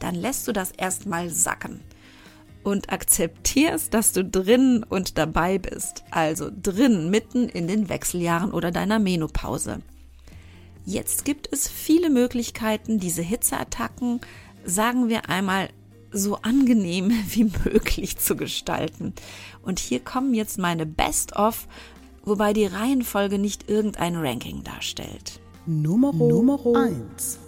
dann 0.00 0.14
lässt 0.14 0.46
du 0.46 0.52
das 0.52 0.70
erstmal 0.70 1.30
sacken 1.30 1.80
und 2.62 2.92
akzeptierst, 2.92 3.94
dass 3.94 4.12
du 4.12 4.24
drin 4.24 4.84
und 4.88 5.18
dabei 5.18 5.58
bist, 5.58 6.04
also 6.10 6.50
drin 6.50 7.10
mitten 7.10 7.48
in 7.48 7.66
den 7.66 7.88
Wechseljahren 7.88 8.52
oder 8.52 8.70
deiner 8.70 8.98
Menopause. 8.98 9.80
Jetzt 10.84 11.24
gibt 11.24 11.48
es 11.52 11.68
viele 11.68 12.10
Möglichkeiten, 12.10 12.98
diese 12.98 13.22
Hitzeattacken, 13.22 14.20
sagen 14.64 15.08
wir 15.08 15.28
einmal, 15.28 15.68
so 16.10 16.36
angenehm 16.36 17.10
wie 17.30 17.50
möglich 17.64 18.18
zu 18.18 18.36
gestalten. 18.36 19.14
Und 19.62 19.78
hier 19.78 20.00
kommen 20.00 20.34
jetzt 20.34 20.58
meine 20.58 20.86
Best-of 20.86 21.68
wobei 22.24 22.52
die 22.52 22.66
Reihenfolge 22.66 23.38
nicht 23.38 23.68
irgendein 23.68 24.16
Ranking 24.16 24.64
darstellt. 24.64 25.40
Nummer 25.66 26.12
1. 26.74 27.38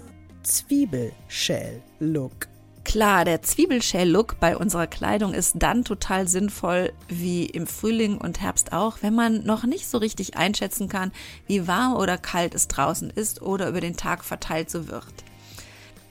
Zwiebelshell-Look. 0.43 2.49
Klar, 2.85 3.25
der 3.25 3.43
Zwiebelshell-Look 3.43 4.41
bei 4.41 4.57
unserer 4.57 4.87
Kleidung 4.87 5.33
ist 5.33 5.57
dann 5.59 5.85
total 5.85 6.27
sinnvoll, 6.27 6.93
wie 7.09 7.47
im 7.47 7.67
Frühling 7.67 8.19
und 8.19 8.41
Herbst 8.41 8.73
auch, 8.73 8.99
wenn 9.03 9.15
man 9.15 9.45
noch 9.45 9.65
nicht 9.65 9.87
so 9.87 9.99
richtig 9.99 10.37
einschätzen 10.37 10.89
kann, 10.89 11.13
wie 11.47 11.69
warm 11.69 11.95
oder 11.95 12.19
kalt 12.19 12.55
es 12.55 12.69
draußen 12.69 13.11
ist 13.11 13.43
oder 13.43 13.69
über 13.69 13.81
den 13.81 13.97
Tag 13.97 14.25
verteilt 14.25 14.71
so 14.71 14.89
wird. 14.89 15.05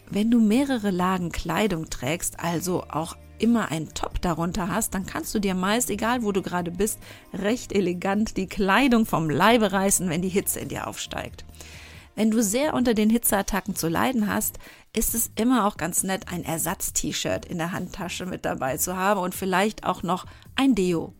Wenn 0.09 0.31
du 0.31 0.39
mehrere 0.39 0.89
Lagen 0.89 1.31
Kleidung 1.31 1.89
trägst, 1.89 2.39
also 2.39 2.83
auch 2.89 3.15
immer 3.41 3.71
ein 3.71 3.93
Top 3.93 4.21
darunter 4.21 4.67
hast, 4.67 4.93
dann 4.93 5.05
kannst 5.05 5.33
du 5.33 5.39
dir 5.39 5.55
meist, 5.55 5.89
egal 5.89 6.23
wo 6.23 6.31
du 6.31 6.41
gerade 6.41 6.71
bist, 6.71 6.99
recht 7.33 7.71
elegant 7.71 8.37
die 8.37 8.47
Kleidung 8.47 9.05
vom 9.05 9.29
Leibe 9.29 9.71
reißen, 9.71 10.09
wenn 10.09 10.21
die 10.21 10.29
Hitze 10.29 10.59
in 10.59 10.69
dir 10.69 10.87
aufsteigt. 10.87 11.45
Wenn 12.15 12.31
du 12.31 12.43
sehr 12.43 12.73
unter 12.73 12.93
den 12.93 13.09
Hitzeattacken 13.09 13.75
zu 13.75 13.87
leiden 13.87 14.27
hast, 14.27 14.59
ist 14.95 15.15
es 15.15 15.31
immer 15.35 15.65
auch 15.65 15.77
ganz 15.77 16.03
nett, 16.03 16.31
ein 16.31 16.43
Ersatz-T-Shirt 16.43 17.45
in 17.45 17.57
der 17.57 17.71
Handtasche 17.71 18.25
mit 18.25 18.43
dabei 18.43 18.77
zu 18.77 18.97
haben 18.97 19.21
und 19.21 19.35
vielleicht 19.35 19.85
auch 19.85 20.03
noch 20.03 20.25
ein 20.55 20.75
Deo. 20.75 21.13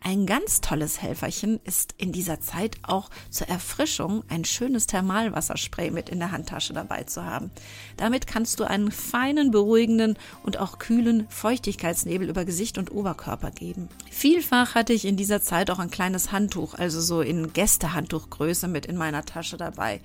Ein 0.00 0.26
ganz 0.26 0.60
tolles 0.60 1.00
Helferchen 1.00 1.60
ist 1.64 1.94
in 1.96 2.10
dieser 2.10 2.40
Zeit 2.40 2.76
auch 2.82 3.08
zur 3.30 3.48
Erfrischung 3.48 4.24
ein 4.28 4.44
schönes 4.44 4.86
Thermalwasserspray 4.86 5.90
mit 5.90 6.08
in 6.08 6.18
der 6.18 6.32
Handtasche 6.32 6.72
dabei 6.72 7.04
zu 7.04 7.24
haben. 7.24 7.50
Damit 7.96 8.26
kannst 8.26 8.58
du 8.58 8.64
einen 8.64 8.90
feinen, 8.90 9.52
beruhigenden 9.52 10.18
und 10.42 10.58
auch 10.58 10.78
kühlen 10.78 11.26
Feuchtigkeitsnebel 11.28 12.28
über 12.28 12.44
Gesicht 12.44 12.78
und 12.78 12.90
Oberkörper 12.90 13.52
geben. 13.52 13.88
Vielfach 14.10 14.74
hatte 14.74 14.92
ich 14.92 15.04
in 15.04 15.16
dieser 15.16 15.40
Zeit 15.40 15.70
auch 15.70 15.78
ein 15.78 15.90
kleines 15.90 16.32
Handtuch, 16.32 16.74
also 16.74 17.00
so 17.00 17.20
in 17.20 17.52
Gästehandtuchgröße 17.52 18.66
mit 18.66 18.86
in 18.86 18.96
meiner 18.96 19.24
Tasche 19.24 19.56
dabei. 19.56 20.00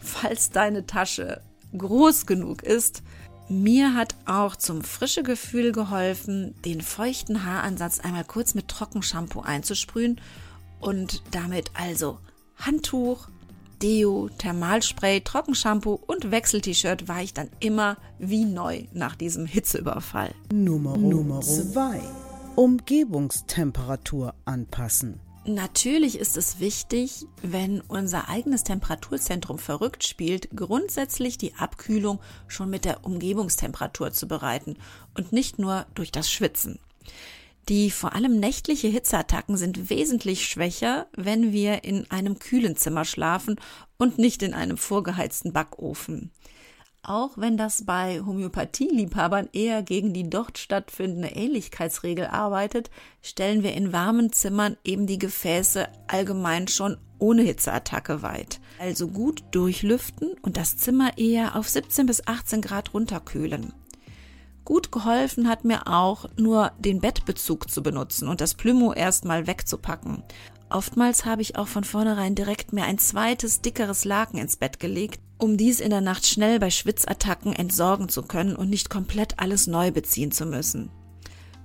Falls 0.00 0.50
deine 0.50 0.86
Tasche 0.86 1.40
groß 1.76 2.26
genug 2.26 2.62
ist, 2.62 3.02
mir 3.48 3.94
hat 3.94 4.14
auch 4.26 4.56
zum 4.56 4.82
frische 4.82 5.22
Gefühl 5.22 5.72
geholfen, 5.72 6.54
den 6.64 6.80
feuchten 6.80 7.44
Haaransatz 7.44 8.00
einmal 8.00 8.24
kurz 8.24 8.54
mit 8.54 8.68
Trockenshampoo 8.68 9.40
einzusprühen 9.40 10.20
und 10.80 11.22
damit 11.30 11.70
also 11.74 12.18
Handtuch, 12.56 13.28
Deo, 13.82 14.30
Thermalspray, 14.38 15.20
Trockenshampoo 15.20 16.00
und 16.06 16.30
Wechsel-T-Shirt 16.30 17.08
war 17.08 17.22
ich 17.22 17.34
dann 17.34 17.50
immer 17.60 17.98
wie 18.18 18.44
neu 18.44 18.84
nach 18.92 19.16
diesem 19.16 19.46
Hitzeüberfall. 19.46 20.34
Nummer 20.52 21.40
2. 21.40 22.00
Umgebungstemperatur 22.56 24.34
anpassen. 24.46 25.20
Natürlich 25.48 26.18
ist 26.18 26.36
es 26.36 26.58
wichtig, 26.58 27.24
wenn 27.40 27.80
unser 27.80 28.28
eigenes 28.28 28.64
Temperaturzentrum 28.64 29.60
verrückt 29.60 30.02
spielt, 30.02 30.48
grundsätzlich 30.56 31.38
die 31.38 31.54
Abkühlung 31.54 32.18
schon 32.48 32.68
mit 32.68 32.84
der 32.84 33.04
Umgebungstemperatur 33.04 34.10
zu 34.10 34.26
bereiten 34.26 34.76
und 35.14 35.30
nicht 35.32 35.60
nur 35.60 35.86
durch 35.94 36.10
das 36.10 36.32
Schwitzen. 36.32 36.80
Die 37.68 37.92
vor 37.92 38.14
allem 38.14 38.40
nächtliche 38.40 38.88
Hitzeattacken 38.88 39.56
sind 39.56 39.88
wesentlich 39.88 40.48
schwächer, 40.48 41.06
wenn 41.16 41.52
wir 41.52 41.84
in 41.84 42.10
einem 42.10 42.40
kühlen 42.40 42.74
Zimmer 42.74 43.04
schlafen 43.04 43.60
und 43.98 44.18
nicht 44.18 44.42
in 44.42 44.52
einem 44.52 44.76
vorgeheizten 44.76 45.52
Backofen. 45.52 46.32
Auch 47.08 47.38
wenn 47.38 47.56
das 47.56 47.84
bei 47.84 48.20
Homöopathieliebhabern 48.26 49.48
eher 49.52 49.84
gegen 49.84 50.12
die 50.12 50.28
dort 50.28 50.58
stattfindende 50.58 51.28
Ähnlichkeitsregel 51.28 52.26
arbeitet, 52.26 52.90
stellen 53.22 53.62
wir 53.62 53.74
in 53.74 53.92
warmen 53.92 54.32
Zimmern 54.32 54.76
eben 54.82 55.06
die 55.06 55.20
Gefäße 55.20 55.86
allgemein 56.08 56.66
schon 56.66 56.96
ohne 57.20 57.42
Hitzeattacke 57.42 58.22
weit. 58.22 58.58
Also 58.80 59.06
gut 59.06 59.44
durchlüften 59.52 60.34
und 60.42 60.56
das 60.56 60.78
Zimmer 60.78 61.16
eher 61.16 61.54
auf 61.54 61.68
17 61.68 62.06
bis 62.06 62.26
18 62.26 62.60
Grad 62.60 62.92
runterkühlen. 62.92 63.72
Gut 64.66 64.90
geholfen 64.90 65.48
hat 65.48 65.64
mir 65.64 65.86
auch, 65.86 66.26
nur 66.36 66.72
den 66.80 67.00
Bettbezug 67.00 67.70
zu 67.70 67.84
benutzen 67.84 68.26
und 68.26 68.40
das 68.40 68.54
Plümo 68.54 68.92
erstmal 68.92 69.46
wegzupacken. 69.46 70.24
Oftmals 70.70 71.24
habe 71.24 71.40
ich 71.40 71.56
auch 71.56 71.68
von 71.68 71.84
vornherein 71.84 72.34
direkt 72.34 72.72
mir 72.72 72.82
ein 72.82 72.98
zweites, 72.98 73.60
dickeres 73.60 74.04
Laken 74.04 74.40
ins 74.40 74.56
Bett 74.56 74.80
gelegt, 74.80 75.20
um 75.38 75.56
dies 75.56 75.78
in 75.78 75.90
der 75.90 76.00
Nacht 76.00 76.26
schnell 76.26 76.58
bei 76.58 76.70
Schwitzattacken 76.70 77.52
entsorgen 77.52 78.08
zu 78.08 78.22
können 78.22 78.56
und 78.56 78.68
nicht 78.68 78.90
komplett 78.90 79.38
alles 79.38 79.68
neu 79.68 79.92
beziehen 79.92 80.32
zu 80.32 80.46
müssen. 80.46 80.90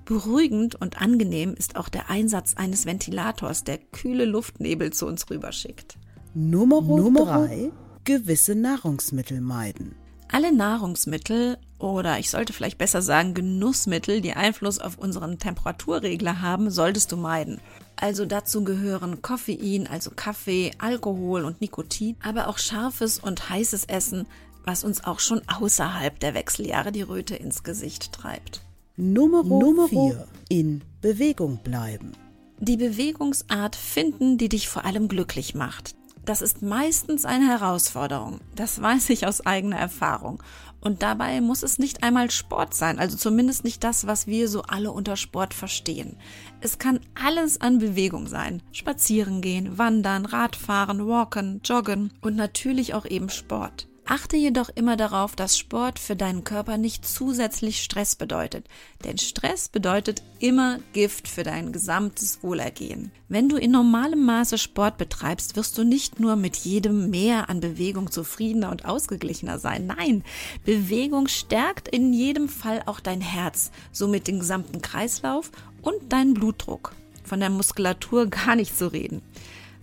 Beruhigend 0.04 0.80
und 0.80 1.02
angenehm 1.02 1.54
ist 1.54 1.74
auch 1.74 1.88
der 1.88 2.08
Einsatz 2.08 2.54
eines 2.54 2.86
Ventilators, 2.86 3.64
der 3.64 3.78
kühle 3.78 4.26
Luftnebel 4.26 4.92
zu 4.92 5.06
uns 5.06 5.28
rüberschickt. 5.28 5.98
Nummer 6.34 6.80
3. 7.24 7.72
Gewisse 8.04 8.54
Nahrungsmittel 8.54 9.40
meiden. 9.40 9.96
Alle 10.28 10.54
Nahrungsmittel 10.54 11.58
oder 11.82 12.18
ich 12.18 12.30
sollte 12.30 12.52
vielleicht 12.52 12.78
besser 12.78 13.02
sagen 13.02 13.34
Genussmittel, 13.34 14.20
die 14.20 14.34
Einfluss 14.34 14.78
auf 14.78 14.96
unseren 14.98 15.38
Temperaturregler 15.38 16.40
haben, 16.40 16.70
solltest 16.70 17.12
du 17.12 17.16
meiden. 17.16 17.60
Also 17.96 18.24
dazu 18.24 18.64
gehören 18.64 19.20
Koffein, 19.20 19.86
also 19.86 20.10
Kaffee, 20.14 20.70
Alkohol 20.78 21.44
und 21.44 21.60
Nikotin, 21.60 22.16
aber 22.22 22.48
auch 22.48 22.58
scharfes 22.58 23.18
und 23.18 23.50
heißes 23.50 23.84
Essen, 23.86 24.26
was 24.64 24.84
uns 24.84 25.04
auch 25.04 25.20
schon 25.20 25.42
außerhalb 25.48 26.18
der 26.20 26.34
Wechseljahre 26.34 26.92
die 26.92 27.02
Röte 27.02 27.34
ins 27.34 27.64
Gesicht 27.64 28.12
treibt. 28.12 28.62
Nummer 28.96 29.88
4. 29.88 30.26
In 30.48 30.82
Bewegung 31.00 31.58
bleiben. 31.64 32.12
Die 32.60 32.76
Bewegungsart 32.76 33.74
finden, 33.74 34.38
die 34.38 34.48
dich 34.48 34.68
vor 34.68 34.84
allem 34.84 35.08
glücklich 35.08 35.54
macht. 35.54 35.96
Das 36.24 36.42
ist 36.42 36.62
meistens 36.62 37.24
eine 37.24 37.48
Herausforderung. 37.48 38.38
Das 38.54 38.80
weiß 38.80 39.10
ich 39.10 39.26
aus 39.26 39.44
eigener 39.44 39.78
Erfahrung. 39.78 40.40
Und 40.82 41.02
dabei 41.02 41.40
muss 41.40 41.62
es 41.62 41.78
nicht 41.78 42.02
einmal 42.02 42.30
Sport 42.30 42.74
sein, 42.74 42.98
also 42.98 43.16
zumindest 43.16 43.62
nicht 43.62 43.84
das, 43.84 44.06
was 44.08 44.26
wir 44.26 44.48
so 44.48 44.62
alle 44.62 44.90
unter 44.90 45.16
Sport 45.16 45.54
verstehen. 45.54 46.16
Es 46.60 46.78
kann 46.78 46.98
alles 47.14 47.60
an 47.60 47.78
Bewegung 47.78 48.26
sein. 48.26 48.62
Spazieren 48.72 49.42
gehen, 49.42 49.78
wandern, 49.78 50.26
Radfahren, 50.26 51.06
walken, 51.06 51.60
joggen 51.64 52.12
und 52.20 52.34
natürlich 52.34 52.94
auch 52.94 53.06
eben 53.06 53.30
Sport. 53.30 53.88
Achte 54.04 54.36
jedoch 54.36 54.68
immer 54.74 54.96
darauf, 54.96 55.36
dass 55.36 55.56
Sport 55.56 56.00
für 56.00 56.16
deinen 56.16 56.42
Körper 56.42 56.76
nicht 56.76 57.06
zusätzlich 57.06 57.82
Stress 57.82 58.16
bedeutet, 58.16 58.66
denn 59.04 59.16
Stress 59.16 59.68
bedeutet 59.68 60.24
immer 60.40 60.80
Gift 60.92 61.28
für 61.28 61.44
dein 61.44 61.72
gesamtes 61.72 62.42
Wohlergehen. 62.42 63.12
Wenn 63.28 63.48
du 63.48 63.56
in 63.56 63.70
normalem 63.70 64.24
Maße 64.24 64.58
Sport 64.58 64.98
betreibst, 64.98 65.54
wirst 65.54 65.78
du 65.78 65.84
nicht 65.84 66.18
nur 66.18 66.34
mit 66.34 66.56
jedem 66.56 67.10
Mehr 67.10 67.48
an 67.48 67.60
Bewegung 67.60 68.10
zufriedener 68.10 68.72
und 68.72 68.84
ausgeglichener 68.84 69.60
sein. 69.60 69.86
Nein, 69.86 70.24
Bewegung 70.64 71.28
stärkt 71.28 71.86
in 71.86 72.12
jedem 72.12 72.48
Fall 72.48 72.82
auch 72.86 72.98
dein 72.98 73.20
Herz, 73.20 73.70
somit 73.92 74.26
den 74.26 74.40
gesamten 74.40 74.82
Kreislauf 74.82 75.52
und 75.80 76.12
deinen 76.12 76.34
Blutdruck. 76.34 76.92
Von 77.22 77.38
der 77.38 77.50
Muskulatur 77.50 78.26
gar 78.30 78.56
nicht 78.56 78.76
zu 78.76 78.92
reden. 78.92 79.22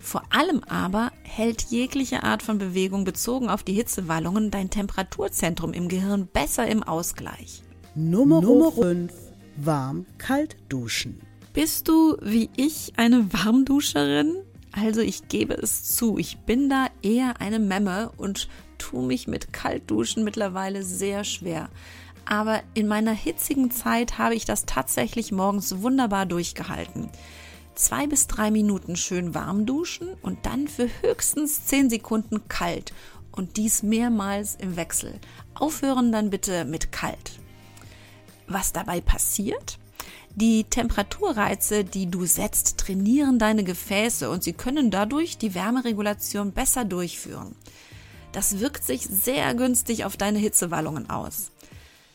Vor 0.00 0.22
allem 0.30 0.64
aber 0.64 1.12
hält 1.22 1.62
jegliche 1.64 2.24
Art 2.24 2.42
von 2.42 2.58
Bewegung 2.58 3.04
bezogen 3.04 3.50
auf 3.50 3.62
die 3.62 3.74
Hitzewallungen 3.74 4.50
dein 4.50 4.70
Temperaturzentrum 4.70 5.74
im 5.74 5.88
Gehirn 5.88 6.26
besser 6.26 6.66
im 6.66 6.82
Ausgleich. 6.82 7.62
Nummer 7.94 8.72
5. 8.72 9.12
Warm-kalt 9.56 10.56
duschen. 10.70 11.20
Bist 11.52 11.88
du 11.88 12.16
wie 12.22 12.48
ich 12.56 12.94
eine 12.96 13.32
Warmduscherin? 13.32 14.36
Also 14.72 15.00
ich 15.00 15.28
gebe 15.28 15.54
es 15.54 15.84
zu, 15.84 16.16
ich 16.16 16.38
bin 16.38 16.70
da 16.70 16.86
eher 17.02 17.40
eine 17.40 17.58
Memme 17.58 18.10
und 18.16 18.48
tue 18.78 19.04
mich 19.04 19.28
mit 19.28 19.52
Kaltduschen 19.52 20.24
mittlerweile 20.24 20.82
sehr 20.82 21.24
schwer. 21.24 21.68
Aber 22.24 22.62
in 22.74 22.86
meiner 22.86 23.12
hitzigen 23.12 23.70
Zeit 23.70 24.16
habe 24.18 24.34
ich 24.34 24.44
das 24.44 24.64
tatsächlich 24.64 25.32
morgens 25.32 25.82
wunderbar 25.82 26.24
durchgehalten. 26.24 27.10
Zwei 27.74 28.06
bis 28.06 28.26
drei 28.26 28.50
Minuten 28.50 28.96
schön 28.96 29.34
warm 29.34 29.66
duschen 29.66 30.08
und 30.22 30.44
dann 30.44 30.68
für 30.68 30.88
höchstens 31.02 31.66
zehn 31.66 31.88
Sekunden 31.88 32.48
kalt 32.48 32.92
und 33.32 33.56
dies 33.56 33.82
mehrmals 33.82 34.56
im 34.56 34.76
Wechsel. 34.76 35.18
Aufhören 35.54 36.12
dann 36.12 36.30
bitte 36.30 36.64
mit 36.64 36.92
kalt. 36.92 37.38
Was 38.46 38.72
dabei 38.72 39.00
passiert? 39.00 39.78
Die 40.34 40.64
Temperaturreize, 40.64 41.84
die 41.84 42.06
du 42.06 42.24
setzt, 42.24 42.78
trainieren 42.78 43.38
deine 43.38 43.64
Gefäße 43.64 44.30
und 44.30 44.44
sie 44.44 44.52
können 44.52 44.90
dadurch 44.90 45.38
die 45.38 45.54
Wärmeregulation 45.54 46.52
besser 46.52 46.84
durchführen. 46.84 47.56
Das 48.32 48.60
wirkt 48.60 48.84
sich 48.84 49.02
sehr 49.02 49.54
günstig 49.54 50.04
auf 50.04 50.16
deine 50.16 50.38
Hitzewallungen 50.38 51.10
aus. 51.10 51.50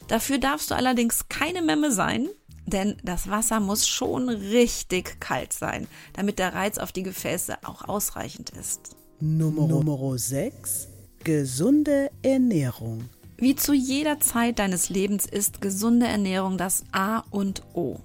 Dafür 0.07 0.37
darfst 0.37 0.71
du 0.71 0.75
allerdings 0.75 1.27
keine 1.27 1.61
Memme 1.61 1.91
sein, 1.91 2.29
denn 2.65 2.95
das 3.03 3.29
Wasser 3.29 3.59
muss 3.59 3.87
schon 3.87 4.29
richtig 4.29 5.19
kalt 5.19 5.53
sein, 5.53 5.87
damit 6.13 6.39
der 6.39 6.53
Reiz 6.53 6.77
auf 6.77 6.91
die 6.91 7.03
Gefäße 7.03 7.57
auch 7.63 7.87
ausreichend 7.87 8.51
ist. 8.51 8.95
Nummer, 9.19 9.67
Nummer 9.67 10.17
6. 10.17 10.87
Gesunde 11.23 12.11
Ernährung. 12.21 13.09
Wie 13.37 13.55
zu 13.55 13.73
jeder 13.73 14.19
Zeit 14.19 14.59
deines 14.59 14.89
Lebens 14.89 15.25
ist 15.25 15.61
gesunde 15.61 16.07
Ernährung 16.07 16.57
das 16.57 16.83
A 16.91 17.19
und 17.31 17.63
O. 17.73 17.99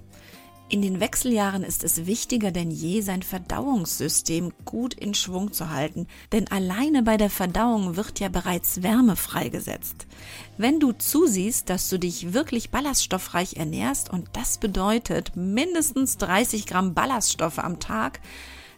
In 0.71 0.81
den 0.81 1.01
Wechseljahren 1.01 1.65
ist 1.65 1.83
es 1.83 2.05
wichtiger 2.05 2.49
denn 2.49 2.71
je, 2.71 3.01
sein 3.01 3.23
Verdauungssystem 3.23 4.53
gut 4.63 4.93
in 4.93 5.13
Schwung 5.13 5.51
zu 5.51 5.69
halten, 5.69 6.07
denn 6.31 6.47
alleine 6.47 7.03
bei 7.03 7.17
der 7.17 7.29
Verdauung 7.29 7.97
wird 7.97 8.21
ja 8.21 8.29
bereits 8.29 8.81
Wärme 8.81 9.17
freigesetzt. 9.17 10.07
Wenn 10.57 10.79
du 10.79 10.93
zusiehst, 10.93 11.69
dass 11.69 11.89
du 11.89 11.99
dich 11.99 12.31
wirklich 12.31 12.69
ballaststoffreich 12.69 13.57
ernährst, 13.57 14.09
und 14.09 14.29
das 14.31 14.59
bedeutet 14.59 15.35
mindestens 15.35 16.15
30 16.15 16.65
Gramm 16.67 16.93
Ballaststoffe 16.93 17.59
am 17.59 17.81
Tag, 17.81 18.21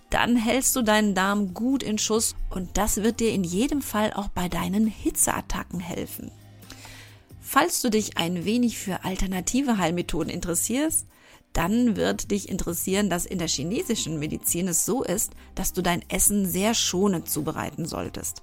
dann 0.10 0.36
hältst 0.36 0.76
du 0.76 0.82
deinen 0.82 1.14
Darm 1.14 1.54
gut 1.54 1.84
in 1.84 2.00
Schuss 2.00 2.36
und 2.50 2.76
das 2.76 3.04
wird 3.04 3.20
dir 3.20 3.32
in 3.32 3.44
jedem 3.44 3.84
Fall 3.84 4.14
auch 4.14 4.30
bei 4.30 4.50
deinen 4.50 4.88
Hitzeattacken 4.88 5.80
helfen. 5.80 6.32
Falls 7.40 7.84
du 7.84 7.92
dich 7.92 8.18
ein 8.18 8.46
wenig 8.46 8.80
für 8.80 9.04
alternative 9.04 9.78
Heilmethoden 9.78 10.34
interessierst, 10.34 11.06
dann 11.54 11.96
wird 11.96 12.32
dich 12.32 12.50
interessieren, 12.50 13.10
dass 13.10 13.26
in 13.26 13.38
der 13.38 13.48
chinesischen 13.48 14.20
Medizin 14.20 14.68
es 14.68 14.86
so 14.86 15.04
ist, 15.04 15.34
dass 15.56 15.72
du 15.72 15.82
dein 15.82 16.04
Essen 16.10 16.48
sehr 16.48 16.74
schonend 16.74 17.30
zubereiten 17.30 17.86
solltest. 17.86 18.42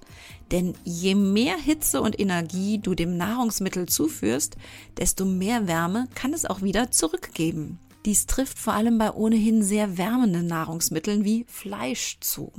Denn 0.51 0.73
je 0.85 1.15
mehr 1.15 1.57
Hitze 1.57 2.01
und 2.01 2.19
Energie 2.19 2.79
du 2.79 2.95
dem 2.95 3.17
Nahrungsmittel 3.17 3.87
zuführst, 3.87 4.55
desto 4.97 5.25
mehr 5.25 5.67
Wärme 5.67 6.07
kann 6.15 6.33
es 6.33 6.45
auch 6.45 6.61
wieder 6.61 6.91
zurückgeben. 6.91 7.79
Dies 8.05 8.25
trifft 8.25 8.57
vor 8.57 8.73
allem 8.73 8.97
bei 8.97 9.11
ohnehin 9.11 9.61
sehr 9.61 9.97
wärmenden 9.97 10.47
Nahrungsmitteln 10.47 11.23
wie 11.23 11.45
Fleisch 11.47 12.17
zu. 12.19 12.51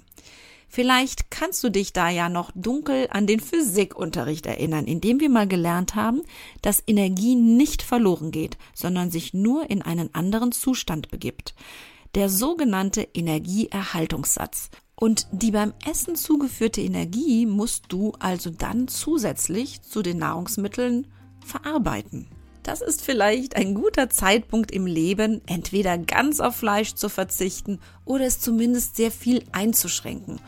Vielleicht 0.74 1.30
kannst 1.30 1.62
du 1.64 1.68
dich 1.68 1.92
da 1.92 2.08
ja 2.08 2.30
noch 2.30 2.50
dunkel 2.54 3.06
an 3.10 3.26
den 3.26 3.40
Physikunterricht 3.40 4.46
erinnern, 4.46 4.86
in 4.86 5.02
dem 5.02 5.20
wir 5.20 5.28
mal 5.28 5.46
gelernt 5.46 5.96
haben, 5.96 6.22
dass 6.62 6.82
Energie 6.86 7.34
nicht 7.34 7.82
verloren 7.82 8.30
geht, 8.30 8.56
sondern 8.72 9.10
sich 9.10 9.34
nur 9.34 9.68
in 9.68 9.82
einen 9.82 10.14
anderen 10.14 10.50
Zustand 10.50 11.10
begibt. 11.10 11.54
Der 12.14 12.30
sogenannte 12.30 13.06
Energieerhaltungssatz. 13.12 14.70
Und 14.94 15.26
die 15.30 15.50
beim 15.50 15.74
Essen 15.86 16.16
zugeführte 16.16 16.80
Energie 16.80 17.44
musst 17.44 17.84
du 17.88 18.14
also 18.18 18.48
dann 18.48 18.88
zusätzlich 18.88 19.82
zu 19.82 20.00
den 20.00 20.16
Nahrungsmitteln 20.16 21.06
verarbeiten. 21.44 22.28
Das 22.62 22.80
ist 22.80 23.02
vielleicht 23.02 23.56
ein 23.56 23.74
guter 23.74 24.08
Zeitpunkt 24.08 24.70
im 24.70 24.86
Leben, 24.86 25.40
entweder 25.46 25.98
ganz 25.98 26.38
auf 26.38 26.54
Fleisch 26.54 26.94
zu 26.94 27.08
verzichten 27.08 27.80
oder 28.04 28.24
es 28.24 28.38
zumindest 28.38 28.94
sehr 28.94 29.10
viel 29.10 29.42
einzuschränken 29.50 30.38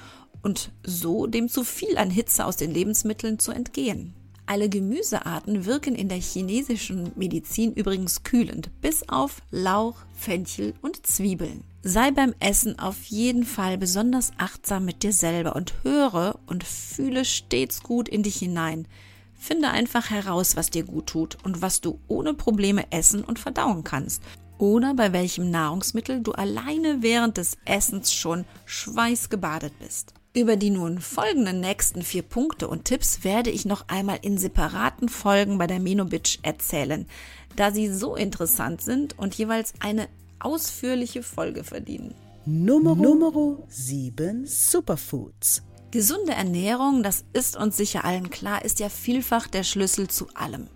und 0.44 0.70
so 0.85 1.26
dem 1.26 1.48
zu 1.48 1.64
viel 1.64 1.96
an 1.96 2.11
Hitze 2.11 2.44
aus 2.44 2.57
den 2.57 2.70
Lebensmitteln 2.70 3.38
zu 3.38 3.50
entgehen. 3.50 4.14
Alle 4.46 4.68
Gemüsearten 4.68 5.64
wirken 5.64 5.94
in 5.94 6.11
der 6.11 6.20
chinesischen 6.20 7.12
Medizin 7.16 7.72
übrigens 7.72 8.24
kühlend, 8.24 8.70
bis 8.83 9.09
auf 9.09 9.40
Lauch, 9.50 9.96
Fenchel 10.12 10.74
und 10.83 11.07
Zwiebeln. 11.07 11.64
Sei 11.83 12.11
beim 12.11 12.35
Essen 12.40 12.78
auf 12.78 13.04
jeden 13.04 13.44
Fall 13.44 13.78
besonders 13.78 14.33
achtsam 14.37 14.85
mit 14.85 15.02
dir 15.02 15.14
selber 15.14 15.57
und 15.57 15.72
höre 15.83 16.38
und 16.46 16.62
fühle 16.62 17.24
stets 17.24 17.83
gut 17.83 18.07
in 18.07 18.22
dich 18.22 18.37
hinein. 18.37 18.87
Finde 19.35 19.70
einfach 19.70 20.11
heraus, 20.11 20.57
was 20.57 20.68
dir 20.68 20.85
gut 20.85 21.07
tut 21.07 21.38
und 21.42 21.62
was 21.62 21.80
du 21.80 21.98
ohne 22.07 22.35
Probleme 22.35 22.85
essen 22.90 23.24
und 23.24 23.38
verdauen 23.38 23.83
kannst. 23.83 24.22
Oder 24.59 24.94
bei 24.94 25.12
welchem 25.12 25.50
Nahrungsmittel 25.50 26.20
du 26.20 26.33
alleine 26.33 26.98
während 27.00 27.38
des 27.38 27.57
Essens 27.64 28.12
schon 28.12 28.44
schweißgebadet 28.66 29.72
bist. 29.78 30.12
Über 30.37 30.57
die 30.57 30.70
nun 30.70 30.99
folgenden 30.99 31.61
nächsten 31.61 32.03
vier 32.03 32.23
Punkte 32.23 32.66
und 32.66 32.87
Tipps 32.87 33.23
werde 33.23 33.51
ich 33.51 33.66
noch 33.66 33.87
einmal 33.87 34.18
in 34.20 34.37
separaten 34.37 35.09
Folgen 35.09 35.59
bei 35.59 35.68
der 35.68 35.79
Menobitch 35.79 36.40
erzählen, 36.42 37.07
da 37.55 37.70
sie 37.70 37.87
so 37.87 38.16
interessant 38.16 38.83
sind 38.83 39.16
und 39.16 39.37
jeweils 39.37 39.75
eine 39.79 40.09
ausführliche 40.40 41.23
Folge 41.23 41.62
verdienen. 41.62 42.14
Nummer, 42.47 42.97
Nummer 42.97 43.59
7 43.68 44.44
Superfoods. 44.44 45.62
Gesunde 45.92 46.33
Ernährung, 46.33 47.05
das 47.05 47.25
ist 47.33 47.57
uns 47.57 47.77
sicher 47.77 48.05
allen 48.05 48.29
klar, 48.29 48.64
ist 48.64 48.81
ja 48.81 48.88
vielfach 48.88 49.47
der 49.47 49.62
Schlüssel 49.62 50.09
zu 50.09 50.27
allem. 50.35 50.66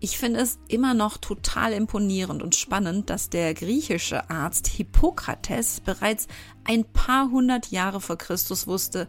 Ich 0.00 0.16
finde 0.16 0.40
es 0.40 0.60
immer 0.68 0.94
noch 0.94 1.18
total 1.18 1.72
imponierend 1.72 2.40
und 2.40 2.54
spannend, 2.54 3.10
dass 3.10 3.30
der 3.30 3.52
griechische 3.52 4.30
Arzt 4.30 4.68
Hippokrates 4.68 5.80
bereits 5.80 6.28
ein 6.64 6.84
paar 6.84 7.30
hundert 7.30 7.72
Jahre 7.72 8.00
vor 8.00 8.16
Christus 8.16 8.68
wusste, 8.68 9.08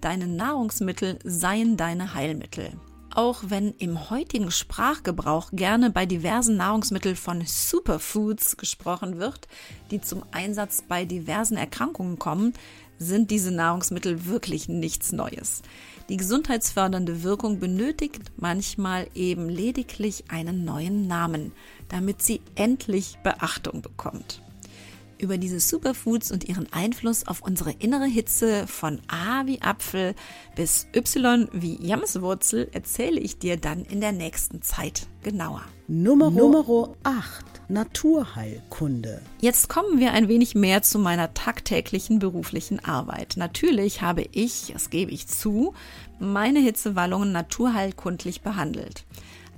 deine 0.00 0.26
Nahrungsmittel 0.26 1.18
seien 1.24 1.76
deine 1.76 2.14
Heilmittel. 2.14 2.72
Auch 3.14 3.42
wenn 3.48 3.74
im 3.74 4.08
heutigen 4.08 4.50
Sprachgebrauch 4.50 5.50
gerne 5.52 5.90
bei 5.90 6.06
diversen 6.06 6.56
Nahrungsmitteln 6.56 7.16
von 7.16 7.42
Superfoods 7.44 8.56
gesprochen 8.56 9.18
wird, 9.18 9.46
die 9.90 10.00
zum 10.00 10.22
Einsatz 10.30 10.82
bei 10.88 11.04
diversen 11.04 11.58
Erkrankungen 11.58 12.18
kommen, 12.18 12.54
sind 13.00 13.32
diese 13.32 13.50
Nahrungsmittel 13.50 14.26
wirklich 14.26 14.68
nichts 14.68 15.10
Neues. 15.10 15.62
Die 16.08 16.16
gesundheitsfördernde 16.16 17.22
Wirkung 17.24 17.58
benötigt 17.58 18.30
manchmal 18.36 19.08
eben 19.14 19.48
lediglich 19.48 20.24
einen 20.28 20.64
neuen 20.64 21.08
Namen, 21.08 21.52
damit 21.88 22.22
sie 22.22 22.40
endlich 22.54 23.18
Beachtung 23.24 23.82
bekommt. 23.82 24.42
Über 25.18 25.36
diese 25.36 25.60
Superfoods 25.60 26.32
und 26.32 26.48
ihren 26.48 26.72
Einfluss 26.72 27.26
auf 27.26 27.42
unsere 27.42 27.72
innere 27.72 28.06
Hitze 28.06 28.66
von 28.66 29.00
A 29.08 29.46
wie 29.46 29.60
Apfel 29.60 30.14
bis 30.56 30.86
Y 30.94 31.48
wie 31.52 31.76
Jamswurzel 31.86 32.68
erzähle 32.72 33.20
ich 33.20 33.38
dir 33.38 33.56
dann 33.56 33.84
in 33.84 34.00
der 34.00 34.12
nächsten 34.12 34.62
Zeit 34.62 35.08
genauer. 35.22 35.62
Nummer, 35.88 36.30
Nummer 36.30 36.94
8. 37.02 37.59
Naturheilkunde. 37.70 39.22
Jetzt 39.40 39.68
kommen 39.68 40.00
wir 40.00 40.12
ein 40.12 40.26
wenig 40.26 40.56
mehr 40.56 40.82
zu 40.82 40.98
meiner 40.98 41.34
tagtäglichen 41.34 42.18
beruflichen 42.18 42.84
Arbeit. 42.84 43.34
Natürlich 43.36 44.02
habe 44.02 44.24
ich, 44.32 44.72
das 44.72 44.90
gebe 44.90 45.12
ich 45.12 45.28
zu, 45.28 45.74
meine 46.18 46.58
Hitzewallungen 46.58 47.30
naturheilkundlich 47.30 48.42
behandelt. 48.42 49.04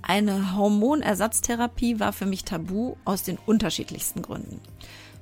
Eine 0.03 0.55
Hormonersatztherapie 0.57 2.01
war 2.01 2.13
für 2.13 2.27
mich 2.27 2.45
tabu 2.45 2.97
aus 3.07 3.23
den 3.23 3.39
unterschiedlichsten 3.47 4.21
Gründen. 4.21 4.61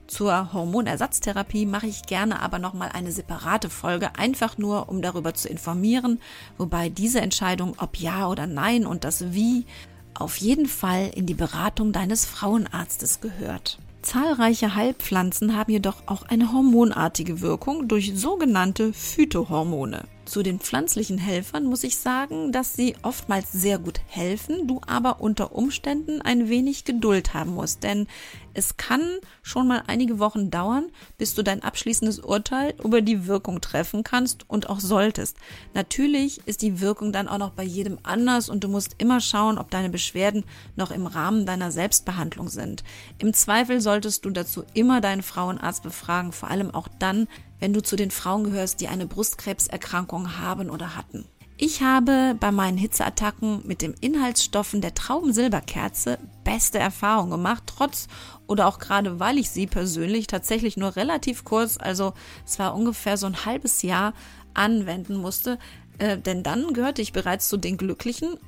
Zur 0.08 0.52
Hormonersatztherapie 0.52 1.66
mache 1.66 1.86
ich 1.86 2.02
gerne 2.02 2.42
aber 2.42 2.58
nochmal 2.58 2.90
eine 2.92 3.12
separate 3.12 3.70
Folge, 3.70 4.16
einfach 4.16 4.58
nur 4.58 4.88
um 4.88 5.02
darüber 5.02 5.34
zu 5.34 5.48
informieren, 5.48 6.18
wobei 6.58 6.88
diese 6.88 7.20
Entscheidung, 7.20 7.74
ob 7.78 7.96
ja 7.98 8.26
oder 8.26 8.48
nein 8.48 8.84
und 8.86 9.04
das 9.04 9.32
wie, 9.32 9.66
auf 10.14 10.36
jeden 10.36 10.66
Fall 10.66 11.10
in 11.14 11.26
die 11.26 11.34
Beratung 11.34 11.92
deines 11.92 12.24
Frauenarztes 12.24 13.20
gehört. 13.20 13.78
Zahlreiche 14.02 14.74
Heilpflanzen 14.74 15.56
haben 15.56 15.72
jedoch 15.72 16.02
auch 16.06 16.22
eine 16.22 16.52
hormonartige 16.52 17.40
Wirkung 17.40 17.86
durch 17.88 18.12
sogenannte 18.14 18.92
Phytohormone. 18.92 20.04
Zu 20.30 20.44
den 20.44 20.60
pflanzlichen 20.60 21.18
Helfern 21.18 21.64
muss 21.64 21.82
ich 21.82 21.96
sagen, 21.96 22.52
dass 22.52 22.76
sie 22.76 22.94
oftmals 23.02 23.50
sehr 23.50 23.80
gut 23.80 24.00
helfen, 24.06 24.68
du 24.68 24.80
aber 24.86 25.20
unter 25.20 25.56
Umständen 25.56 26.22
ein 26.22 26.48
wenig 26.48 26.84
Geduld 26.84 27.34
haben 27.34 27.52
musst, 27.54 27.82
denn 27.82 28.06
es 28.54 28.76
kann 28.76 29.02
schon 29.42 29.66
mal 29.66 29.82
einige 29.88 30.20
Wochen 30.20 30.48
dauern, 30.48 30.84
bis 31.18 31.34
du 31.34 31.42
dein 31.42 31.64
abschließendes 31.64 32.20
Urteil 32.20 32.74
über 32.80 33.00
die 33.00 33.26
Wirkung 33.26 33.60
treffen 33.60 34.04
kannst 34.04 34.48
und 34.48 34.70
auch 34.70 34.78
solltest. 34.78 35.36
Natürlich 35.74 36.40
ist 36.46 36.62
die 36.62 36.80
Wirkung 36.80 37.10
dann 37.10 37.26
auch 37.26 37.38
noch 37.38 37.50
bei 37.50 37.64
jedem 37.64 37.98
anders 38.04 38.48
und 38.48 38.62
du 38.62 38.68
musst 38.68 38.94
immer 38.98 39.20
schauen, 39.20 39.58
ob 39.58 39.72
deine 39.72 39.90
Beschwerden 39.90 40.44
noch 40.76 40.92
im 40.92 41.08
Rahmen 41.08 41.44
deiner 41.44 41.72
Selbstbehandlung 41.72 42.48
sind. 42.48 42.84
Im 43.18 43.34
Zweifel 43.34 43.80
solltest 43.80 44.24
du 44.24 44.30
dazu 44.30 44.62
immer 44.74 45.00
deinen 45.00 45.22
Frauenarzt 45.22 45.82
befragen, 45.82 46.30
vor 46.30 46.50
allem 46.50 46.72
auch 46.72 46.86
dann, 47.00 47.26
wenn 47.60 47.72
du 47.72 47.82
zu 47.82 47.96
den 47.96 48.10
Frauen 48.10 48.44
gehörst, 48.44 48.80
die 48.80 48.88
eine 48.88 49.06
Brustkrebserkrankung 49.06 50.38
haben 50.38 50.70
oder 50.70 50.96
hatten. 50.96 51.26
Ich 51.62 51.82
habe 51.82 52.34
bei 52.40 52.52
meinen 52.52 52.78
Hitzeattacken 52.78 53.66
mit 53.66 53.82
den 53.82 53.92
Inhaltsstoffen 54.00 54.80
der 54.80 54.94
Traubensilberkerze 54.94 56.18
beste 56.42 56.78
Erfahrungen 56.78 57.32
gemacht, 57.32 57.64
trotz 57.66 58.08
oder 58.46 58.66
auch 58.66 58.78
gerade 58.78 59.20
weil 59.20 59.36
ich 59.36 59.50
sie 59.50 59.66
persönlich 59.66 60.26
tatsächlich 60.26 60.78
nur 60.78 60.96
relativ 60.96 61.44
kurz, 61.44 61.76
also 61.78 62.14
es 62.46 62.58
war 62.58 62.74
ungefähr 62.74 63.18
so 63.18 63.26
ein 63.26 63.44
halbes 63.44 63.82
Jahr 63.82 64.14
anwenden 64.54 65.16
musste, 65.16 65.58
äh, 65.98 66.16
denn 66.16 66.42
dann 66.42 66.72
gehörte 66.72 67.02
ich 67.02 67.12
bereits 67.12 67.50
zu 67.50 67.58
den 67.58 67.76
Glücklichen, 67.76 68.38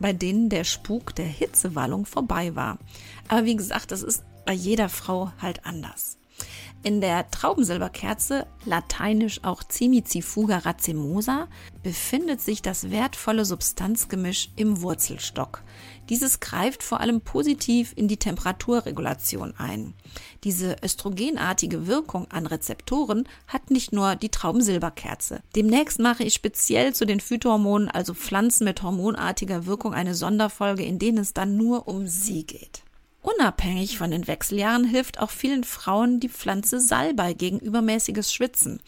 bei 0.00 0.14
denen 0.14 0.48
der 0.48 0.64
Spuk 0.64 1.14
der 1.14 1.26
Hitzewallung 1.26 2.06
vorbei 2.06 2.56
war. 2.56 2.78
Aber 3.28 3.44
wie 3.44 3.56
gesagt, 3.56 3.92
das 3.92 4.02
ist 4.02 4.24
bei 4.46 4.54
jeder 4.54 4.88
Frau 4.88 5.32
halt 5.38 5.66
anders. 5.66 6.16
In 6.84 7.00
der 7.00 7.30
Traubensilberkerze, 7.30 8.46
lateinisch 8.66 9.42
auch 9.42 9.62
Cimicifuga 9.66 10.58
racemosa, 10.58 11.48
befindet 11.82 12.42
sich 12.42 12.60
das 12.60 12.90
wertvolle 12.90 13.46
Substanzgemisch 13.46 14.50
im 14.56 14.82
Wurzelstock. 14.82 15.62
Dieses 16.10 16.40
greift 16.40 16.82
vor 16.82 17.00
allem 17.00 17.22
positiv 17.22 17.94
in 17.96 18.06
die 18.06 18.18
Temperaturregulation 18.18 19.54
ein. 19.56 19.94
Diese 20.44 20.76
östrogenartige 20.84 21.86
Wirkung 21.86 22.30
an 22.30 22.44
Rezeptoren 22.44 23.26
hat 23.48 23.70
nicht 23.70 23.94
nur 23.94 24.14
die 24.14 24.28
Traubensilberkerze. 24.28 25.40
Demnächst 25.56 26.00
mache 26.00 26.24
ich 26.24 26.34
speziell 26.34 26.94
zu 26.94 27.06
den 27.06 27.20
Phytohormonen, 27.20 27.88
also 27.88 28.12
Pflanzen 28.12 28.64
mit 28.64 28.82
hormonartiger 28.82 29.64
Wirkung, 29.64 29.94
eine 29.94 30.14
Sonderfolge, 30.14 30.84
in 30.84 30.98
denen 30.98 31.16
es 31.16 31.32
dann 31.32 31.56
nur 31.56 31.88
um 31.88 32.06
sie 32.06 32.44
geht. 32.44 32.83
Unabhängig 33.24 33.96
von 33.96 34.10
den 34.10 34.26
Wechseljahren 34.26 34.84
hilft 34.84 35.18
auch 35.18 35.30
vielen 35.30 35.64
Frauen 35.64 36.20
die 36.20 36.28
Pflanze 36.28 36.78
Salbei 36.78 37.32
gegen 37.32 37.58
übermäßiges 37.58 38.30
Schwitzen. 38.30 38.82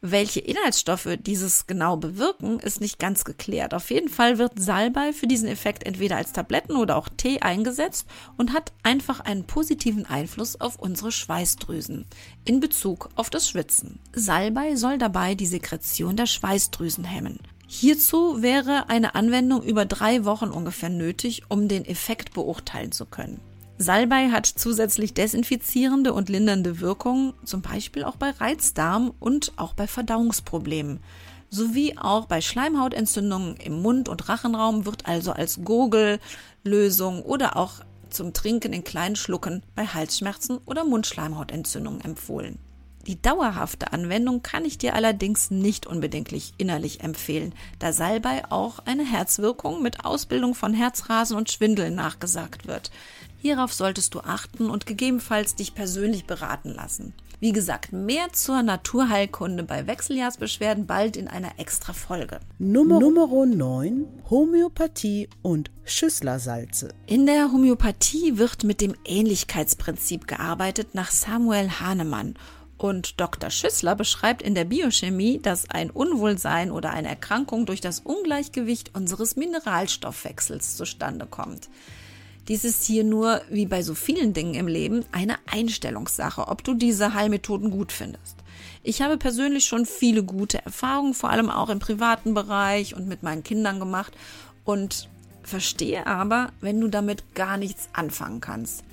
Welche 0.00 0.38
Inhaltsstoffe 0.38 1.08
dieses 1.18 1.66
genau 1.66 1.96
bewirken, 1.96 2.60
ist 2.60 2.80
nicht 2.80 3.00
ganz 3.00 3.24
geklärt. 3.24 3.74
Auf 3.74 3.90
jeden 3.90 4.08
Fall 4.08 4.38
wird 4.38 4.52
Salbei 4.56 5.12
für 5.12 5.26
diesen 5.26 5.48
Effekt 5.48 5.82
entweder 5.82 6.16
als 6.16 6.30
Tabletten 6.30 6.76
oder 6.76 6.94
auch 6.94 7.08
Tee 7.08 7.40
eingesetzt 7.40 8.06
und 8.36 8.52
hat 8.52 8.72
einfach 8.84 9.18
einen 9.18 9.48
positiven 9.48 10.06
Einfluss 10.06 10.60
auf 10.60 10.78
unsere 10.78 11.10
Schweißdrüsen 11.10 12.06
in 12.44 12.60
Bezug 12.60 13.08
auf 13.16 13.30
das 13.30 13.48
Schwitzen. 13.48 13.98
Salbei 14.12 14.76
soll 14.76 14.96
dabei 14.98 15.34
die 15.34 15.46
Sekretion 15.46 16.14
der 16.14 16.26
Schweißdrüsen 16.26 17.02
hemmen. 17.02 17.40
Hierzu 17.66 18.42
wäre 18.42 18.88
eine 18.88 19.16
Anwendung 19.16 19.64
über 19.64 19.86
drei 19.86 20.24
Wochen 20.24 20.50
ungefähr 20.50 20.88
nötig, 20.88 21.42
um 21.48 21.66
den 21.66 21.84
Effekt 21.84 22.32
beurteilen 22.32 22.92
zu 22.92 23.06
können. 23.06 23.40
Salbei 23.78 24.30
hat 24.30 24.46
zusätzlich 24.46 25.12
desinfizierende 25.12 26.14
und 26.14 26.30
lindernde 26.30 26.80
Wirkungen, 26.80 27.34
zum 27.44 27.60
Beispiel 27.60 28.04
auch 28.04 28.16
bei 28.16 28.30
Reizdarm 28.30 29.12
und 29.20 29.52
auch 29.56 29.74
bei 29.74 29.86
Verdauungsproblemen. 29.86 31.00
Sowie 31.50 31.96
auch 31.98 32.24
bei 32.24 32.40
Schleimhautentzündungen 32.40 33.56
im 33.56 33.82
Mund- 33.82 34.08
und 34.08 34.28
Rachenraum 34.30 34.86
wird 34.86 35.06
also 35.06 35.32
als 35.32 35.60
Gurgellösung 35.62 37.22
oder 37.22 37.56
auch 37.56 37.74
zum 38.08 38.32
Trinken 38.32 38.72
in 38.72 38.82
kleinen 38.82 39.16
Schlucken 39.16 39.62
bei 39.74 39.86
Halsschmerzen 39.86 40.58
oder 40.64 40.84
Mundschleimhautentzündungen 40.84 42.00
empfohlen. 42.00 42.58
Die 43.06 43.20
dauerhafte 43.22 43.92
Anwendung 43.92 44.42
kann 44.42 44.64
ich 44.64 44.78
dir 44.78 44.94
allerdings 44.94 45.52
nicht 45.52 45.86
unbedingt 45.86 46.32
innerlich 46.56 47.02
empfehlen, 47.02 47.54
da 47.78 47.92
Salbei 47.92 48.50
auch 48.50 48.80
eine 48.80 49.04
Herzwirkung 49.04 49.80
mit 49.80 50.04
Ausbildung 50.04 50.56
von 50.56 50.74
Herzrasen 50.74 51.36
und 51.36 51.50
Schwindeln 51.50 51.94
nachgesagt 51.94 52.66
wird. 52.66 52.90
Hierauf 53.46 53.72
solltest 53.72 54.12
du 54.12 54.22
achten 54.22 54.68
und 54.68 54.86
gegebenenfalls 54.86 55.54
dich 55.54 55.72
persönlich 55.72 56.26
beraten 56.26 56.74
lassen. 56.74 57.14
Wie 57.38 57.52
gesagt, 57.52 57.92
mehr 57.92 58.32
zur 58.32 58.60
Naturheilkunde 58.60 59.62
bei 59.62 59.86
Wechseljahrsbeschwerden 59.86 60.86
bald 60.86 61.16
in 61.16 61.28
einer 61.28 61.52
extra 61.60 61.92
Folge. 61.92 62.40
Nummer, 62.58 62.98
Nummer 62.98 63.46
9 63.46 64.04
Homöopathie 64.28 65.28
und 65.42 65.70
Schüsslersalze. 65.84 66.88
In 67.06 67.24
der 67.24 67.52
Homöopathie 67.52 68.36
wird 68.36 68.64
mit 68.64 68.80
dem 68.80 68.96
Ähnlichkeitsprinzip 69.04 70.26
gearbeitet 70.26 70.96
nach 70.96 71.12
Samuel 71.12 71.70
Hahnemann 71.70 72.34
und 72.78 73.20
Dr. 73.20 73.50
Schüssler 73.50 73.94
beschreibt 73.94 74.42
in 74.42 74.56
der 74.56 74.64
Biochemie, 74.64 75.38
dass 75.40 75.70
ein 75.70 75.90
Unwohlsein 75.90 76.72
oder 76.72 76.90
eine 76.90 77.06
Erkrankung 77.06 77.64
durch 77.64 77.80
das 77.80 78.00
Ungleichgewicht 78.00 78.90
unseres 78.96 79.36
Mineralstoffwechsels 79.36 80.76
zustande 80.76 81.26
kommt. 81.26 81.68
Dies 82.48 82.64
ist 82.64 82.84
hier 82.84 83.02
nur, 83.02 83.42
wie 83.50 83.66
bei 83.66 83.82
so 83.82 83.94
vielen 83.94 84.32
Dingen 84.32 84.54
im 84.54 84.68
Leben, 84.68 85.04
eine 85.10 85.36
Einstellungssache, 85.46 86.46
ob 86.46 86.62
du 86.62 86.74
diese 86.74 87.12
Heilmethoden 87.12 87.72
gut 87.72 87.90
findest. 87.90 88.36
Ich 88.84 89.02
habe 89.02 89.16
persönlich 89.16 89.64
schon 89.64 89.84
viele 89.84 90.22
gute 90.22 90.64
Erfahrungen, 90.64 91.12
vor 91.12 91.30
allem 91.30 91.50
auch 91.50 91.70
im 91.70 91.80
privaten 91.80 92.34
Bereich 92.34 92.94
und 92.94 93.08
mit 93.08 93.24
meinen 93.24 93.42
Kindern 93.42 93.80
gemacht 93.80 94.12
und 94.64 95.08
verstehe 95.42 96.06
aber, 96.06 96.52
wenn 96.60 96.80
du 96.80 96.86
damit 96.86 97.34
gar 97.34 97.56
nichts 97.56 97.88
anfangen 97.92 98.40
kannst. 98.40 98.84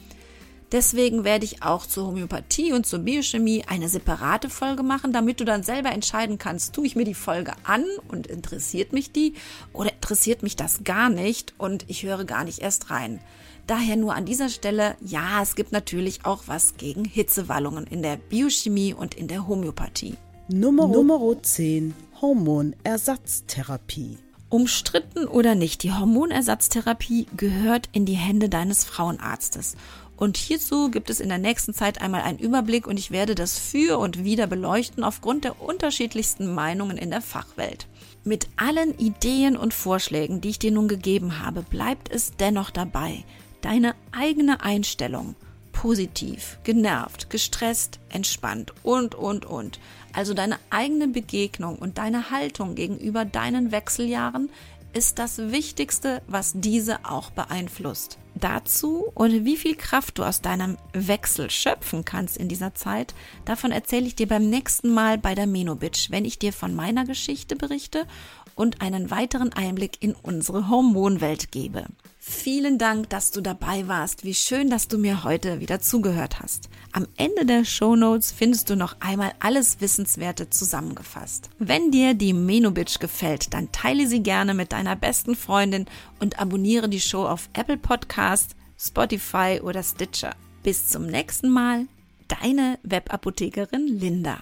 Deswegen 0.72 1.24
werde 1.24 1.46
ich 1.46 1.62
auch 1.62 1.86
zur 1.86 2.08
Homöopathie 2.08 2.74
und 2.74 2.88
zur 2.88 2.98
Biochemie 3.00 3.64
eine 3.68 3.90
separate 3.90 4.50
Folge 4.50 4.82
machen, 4.82 5.14
damit 5.14 5.40
du 5.40 5.46
dann 5.46 5.62
selber 5.62 5.92
entscheiden 5.92 6.40
kannst, 6.40 6.74
tue 6.74 6.88
ich 6.88 6.96
mir 6.96 7.06
die 7.06 7.14
Folge 7.14 7.54
an 7.64 7.86
und 8.08 8.26
interessiert 8.26 8.92
mich 8.92 9.12
die 9.12 9.36
oder 9.72 9.94
interessiert 9.94 10.42
mich 10.42 10.56
das 10.56 10.84
gar 10.84 11.10
nicht 11.10 11.54
und 11.60 11.86
ich 11.88 12.02
höre 12.02 12.26
gar 12.26 12.44
nicht 12.44 12.58
erst 12.58 12.90
rein. 12.90 13.20
Daher 13.68 13.96
nur 13.96 14.14
an 14.14 14.26
dieser 14.26 14.50
Stelle, 14.50 14.96
ja, 15.00 15.42
es 15.42 15.56
gibt 15.56 15.72
natürlich 15.72 16.26
auch 16.26 16.44
was 16.48 16.76
gegen 16.76 17.06
Hitzewallungen 17.06 17.88
in 17.88 18.02
der 18.02 18.18
Biochemie 18.18 18.94
und 18.94 19.16
in 19.16 19.28
der 19.28 19.48
Homöopathie. 19.48 20.16
Nummer, 20.50 20.88
Nummer 20.88 21.42
10 21.42 21.94
Hormonersatztherapie. 22.22 24.18
Umstritten 24.50 25.26
oder 25.26 25.56
nicht, 25.56 25.82
die 25.84 25.94
Hormonersatztherapie 25.94 27.28
gehört 27.38 27.90
in 27.94 28.06
die 28.06 28.14
Hände 28.14 28.50
deines 28.50 28.84
Frauenarztes. 28.84 29.78
Und 30.18 30.38
hierzu 30.38 30.92
gibt 30.92 31.10
es 31.10 31.20
in 31.20 31.30
der 31.30 31.38
nächsten 31.38 31.74
Zeit 31.74 32.02
einmal 32.02 32.22
einen 32.22 32.40
Überblick 32.40 32.86
und 32.86 33.00
ich 33.00 33.12
werde 33.12 33.34
das 33.34 33.58
für 33.58 33.98
und 33.98 34.24
wieder 34.24 34.46
beleuchten 34.46 35.04
aufgrund 35.04 35.44
der 35.44 35.62
unterschiedlichsten 35.62 36.54
Meinungen 36.54 36.98
in 36.98 37.10
der 37.10 37.22
Fachwelt. 37.22 37.88
Mit 38.24 38.48
allen 38.58 38.98
Ideen 39.00 39.58
und 39.58 39.74
Vorschlägen, 39.74 40.40
die 40.40 40.50
ich 40.50 40.60
dir 40.60 40.72
nun 40.72 40.88
gegeben 40.88 41.40
habe, 41.40 41.62
bleibt 41.62 42.14
es 42.14 42.34
dennoch 42.38 42.70
dabei, 42.70 43.24
deine 43.64 43.96
eigene 44.12 44.62
Einstellung, 44.62 45.36
positiv, 45.72 46.60
genervt, 46.64 47.32
gestresst, 47.32 48.00
entspannt 48.10 48.72
und, 48.84 49.16
und, 49.16 49.46
und. 49.46 49.80
Also 50.14 50.36
deine 50.36 50.60
eigene 50.70 51.08
Begegnung 51.08 51.78
und 51.78 51.98
deine 51.98 52.30
Haltung 52.30 52.76
gegenüber 52.76 53.26
deinen 53.26 53.72
Wechseljahren 53.72 54.50
ist 54.94 55.18
das 55.18 55.40
Wichtigste, 55.40 56.22
was 56.28 56.54
diese 56.56 57.04
auch 57.04 57.32
beeinflusst. 57.32 58.20
Dazu 58.36 59.12
und 59.16 59.46
wie 59.46 59.58
viel 59.58 59.76
Kraft 59.76 60.18
du 60.18 60.24
aus 60.24 60.42
deinem 60.42 60.78
Wechsel 60.94 61.50
schöpfen 61.50 62.06
kannst 62.06 62.38
in 62.38 62.48
dieser 62.48 62.76
Zeit, 62.76 63.16
davon 63.46 63.72
erzähle 63.72 64.06
ich 64.06 64.16
dir 64.16 64.28
beim 64.28 64.50
nächsten 64.50 64.94
Mal 64.94 65.18
bei 65.18 65.34
der 65.34 65.48
Menobitch, 65.48 66.12
wenn 66.12 66.26
ich 66.26 66.38
dir 66.38 66.54
von 66.54 66.76
meiner 66.76 67.06
Geschichte 67.06 67.56
berichte 67.56 68.06
und 68.56 68.82
einen 68.82 69.12
weiteren 69.12 69.54
Einblick 69.54 69.98
in 70.02 70.14
unsere 70.14 70.70
Hormonwelt 70.70 71.52
gebe. 71.52 71.86
Vielen 72.20 72.78
Dank, 72.78 73.10
dass 73.10 73.32
du 73.32 73.42
dabei 73.42 73.88
warst. 73.90 74.24
Wie 74.24 74.34
schön, 74.34 74.70
dass 74.70 74.88
du 74.88 74.98
mir 74.98 75.26
heute 75.26 75.60
wieder 75.60 75.82
zugehört 75.82 76.40
hast. 76.40 76.70
Am 76.94 77.06
Ende 77.18 77.46
der 77.46 77.66
Show 77.66 77.98
Notes 77.98 78.32
findest 78.32 78.70
du 78.70 78.78
noch 78.78 78.96
einmal 79.02 79.34
alles 79.40 79.82
Wissenswerte 79.82 80.50
zusammengefasst. 80.50 81.50
Wenn 81.60 81.92
dir 81.92 82.14
die 82.14 82.32
Menobitch 82.32 83.00
gefällt, 83.00 83.54
dann 83.54 83.72
teile 83.74 84.08
sie 84.08 84.24
gerne 84.24 84.54
mit 84.54 84.72
deiner 84.72 84.96
besten 84.96 85.36
Freundin 85.36 85.86
und 86.22 86.40
abonniere 86.40 86.88
die 86.88 87.02
Show 87.02 87.26
auf 87.26 87.50
Apple 87.54 87.78
Podcast, 87.78 88.56
Spotify 88.80 89.60
oder 89.62 89.84
Stitcher. 89.84 90.34
Bis 90.64 90.88
zum 90.88 91.08
nächsten 91.08 91.50
Mal, 91.50 91.88
deine 92.30 92.80
Webapothekerin 92.84 93.88
Linda. 93.88 94.42